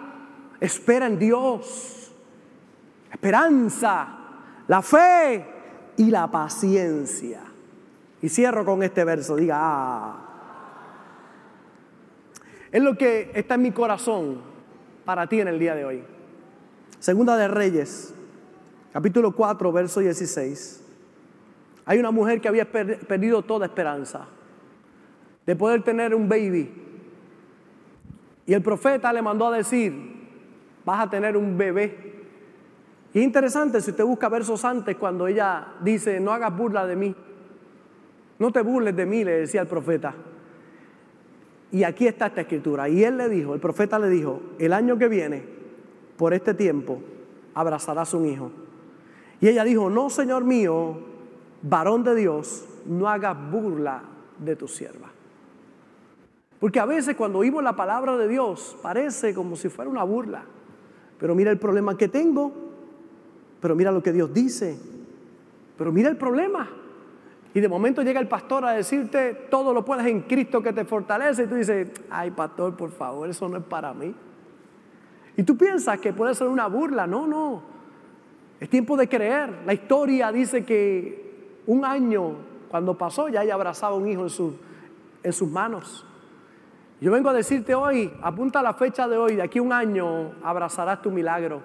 Espera 0.61 1.07
en 1.07 1.17
Dios. 1.17 2.11
Esperanza, 3.11 4.07
la 4.67 4.81
fe 4.81 5.45
y 5.97 6.11
la 6.11 6.29
paciencia. 6.29 7.41
Y 8.21 8.29
cierro 8.29 8.63
con 8.63 8.83
este 8.83 9.03
verso. 9.03 9.35
Diga, 9.35 9.57
ah. 9.59 10.27
Es 12.71 12.81
lo 12.81 12.95
que 12.95 13.31
está 13.33 13.55
en 13.55 13.63
mi 13.63 13.71
corazón 13.71 14.39
para 15.03 15.27
ti 15.27 15.41
en 15.41 15.47
el 15.47 15.59
día 15.59 15.75
de 15.75 15.83
hoy. 15.83 16.03
Segunda 16.99 17.35
de 17.35 17.47
Reyes, 17.47 18.13
capítulo 18.93 19.35
4, 19.35 19.71
verso 19.71 19.99
16. 19.99 20.83
Hay 21.85 21.97
una 21.97 22.11
mujer 22.11 22.39
que 22.39 22.47
había 22.47 22.71
perdido 22.71 23.41
toda 23.41 23.65
esperanza 23.65 24.27
de 25.45 25.55
poder 25.55 25.81
tener 25.83 26.13
un 26.13 26.29
baby. 26.29 26.71
Y 28.45 28.53
el 28.53 28.61
profeta 28.61 29.11
le 29.11 29.23
mandó 29.23 29.47
a 29.47 29.57
decir, 29.57 30.20
vas 30.85 31.05
a 31.05 31.09
tener 31.09 31.37
un 31.37 31.57
bebé. 31.57 32.21
Y 33.13 33.19
es 33.19 33.25
interesante 33.25 33.81
si 33.81 33.91
usted 33.91 34.05
busca 34.05 34.29
versos 34.29 34.63
antes 34.63 34.95
cuando 34.95 35.27
ella 35.27 35.73
dice, 35.81 36.19
no 36.19 36.31
hagas 36.31 36.55
burla 36.55 36.85
de 36.85 36.95
mí. 36.95 37.15
No 38.39 38.51
te 38.51 38.61
burles 38.61 38.95
de 38.95 39.05
mí, 39.05 39.23
le 39.23 39.41
decía 39.41 39.61
el 39.61 39.67
profeta. 39.67 40.13
Y 41.71 41.83
aquí 41.83 42.07
está 42.07 42.27
esta 42.27 42.41
escritura. 42.41 42.89
Y 42.89 43.03
él 43.03 43.17
le 43.17 43.29
dijo, 43.29 43.53
el 43.53 43.59
profeta 43.59 43.99
le 43.99 44.09
dijo, 44.09 44.41
el 44.59 44.73
año 44.73 44.97
que 44.97 45.07
viene, 45.07 45.43
por 46.17 46.33
este 46.33 46.53
tiempo, 46.53 47.01
abrazarás 47.53 48.13
un 48.13 48.25
hijo. 48.25 48.51
Y 49.39 49.47
ella 49.47 49.63
dijo, 49.63 49.89
no, 49.89 50.09
Señor 50.09 50.43
mío, 50.43 50.97
varón 51.61 52.03
de 52.03 52.15
Dios, 52.15 52.65
no 52.85 53.07
hagas 53.07 53.37
burla 53.51 54.03
de 54.39 54.55
tu 54.55 54.67
sierva. 54.67 55.09
Porque 56.59 56.79
a 56.79 56.85
veces 56.85 57.15
cuando 57.15 57.39
oímos 57.39 57.63
la 57.63 57.75
palabra 57.75 58.17
de 58.17 58.27
Dios 58.27 58.77
parece 58.81 59.33
como 59.33 59.55
si 59.55 59.69
fuera 59.69 59.89
una 59.89 60.03
burla. 60.03 60.43
Pero 61.21 61.35
mira 61.35 61.51
el 61.51 61.59
problema 61.59 61.95
que 61.95 62.07
tengo. 62.07 62.51
Pero 63.61 63.75
mira 63.75 63.91
lo 63.91 64.01
que 64.01 64.11
Dios 64.11 64.33
dice. 64.33 64.75
Pero 65.77 65.91
mira 65.91 66.09
el 66.09 66.17
problema. 66.17 66.67
Y 67.53 67.59
de 67.59 67.69
momento 67.69 68.01
llega 68.01 68.19
el 68.19 68.27
pastor 68.27 68.65
a 68.65 68.71
decirte, 68.71 69.47
todo 69.51 69.71
lo 69.71 69.85
puedes 69.85 70.07
en 70.07 70.21
Cristo 70.21 70.63
que 70.63 70.73
te 70.73 70.83
fortalece. 70.83 71.43
Y 71.43 71.47
tú 71.47 71.55
dices, 71.55 71.89
ay 72.09 72.31
pastor, 72.31 72.75
por 72.75 72.89
favor, 72.89 73.29
eso 73.29 73.47
no 73.47 73.57
es 73.57 73.63
para 73.63 73.93
mí. 73.93 74.15
Y 75.37 75.43
tú 75.43 75.55
piensas 75.55 75.99
que 75.99 76.11
puede 76.11 76.33
ser 76.33 76.47
una 76.47 76.65
burla. 76.65 77.05
No, 77.05 77.27
no. 77.27 77.61
Es 78.59 78.67
tiempo 78.67 78.97
de 78.97 79.07
creer. 79.07 79.59
La 79.63 79.75
historia 79.75 80.31
dice 80.31 80.65
que 80.65 81.61
un 81.67 81.85
año, 81.85 82.33
cuando 82.67 82.97
pasó, 82.97 83.29
ya 83.29 83.43
ella 83.43 83.53
abrazaba 83.53 83.93
un 83.93 84.07
hijo 84.07 84.25
en, 84.25 84.57
en 85.21 85.33
sus 85.33 85.49
manos. 85.49 86.03
Yo 87.01 87.11
vengo 87.11 87.29
a 87.29 87.33
decirte 87.33 87.73
hoy, 87.73 88.13
apunta 88.21 88.61
la 88.61 88.75
fecha 88.75 89.07
de 89.07 89.17
hoy, 89.17 89.35
de 89.35 89.41
aquí 89.41 89.57
a 89.57 89.63
un 89.63 89.73
año 89.73 90.35
abrazarás 90.43 91.01
tu 91.01 91.09
milagro. 91.09 91.63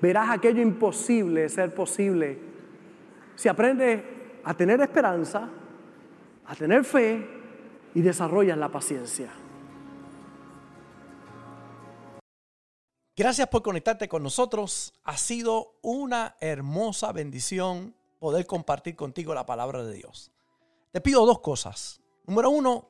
Verás 0.00 0.30
aquello 0.30 0.62
imposible 0.62 1.48
ser 1.48 1.74
posible. 1.74 2.38
Si 3.34 3.48
aprendes 3.48 4.04
a 4.44 4.54
tener 4.54 4.80
esperanza, 4.80 5.48
a 6.46 6.54
tener 6.54 6.84
fe 6.84 7.26
y 7.92 8.00
desarrollas 8.02 8.56
la 8.56 8.68
paciencia. 8.68 9.32
Gracias 13.16 13.48
por 13.48 13.62
conectarte 13.62 14.08
con 14.08 14.22
nosotros. 14.22 14.94
Ha 15.02 15.16
sido 15.16 15.74
una 15.82 16.36
hermosa 16.40 17.10
bendición 17.10 17.96
poder 18.20 18.46
compartir 18.46 18.94
contigo 18.94 19.34
la 19.34 19.44
palabra 19.44 19.82
de 19.82 19.92
Dios. 19.92 20.30
Te 20.92 21.00
pido 21.00 21.26
dos 21.26 21.40
cosas. 21.40 22.00
Número 22.26 22.48
uno, 22.50 22.89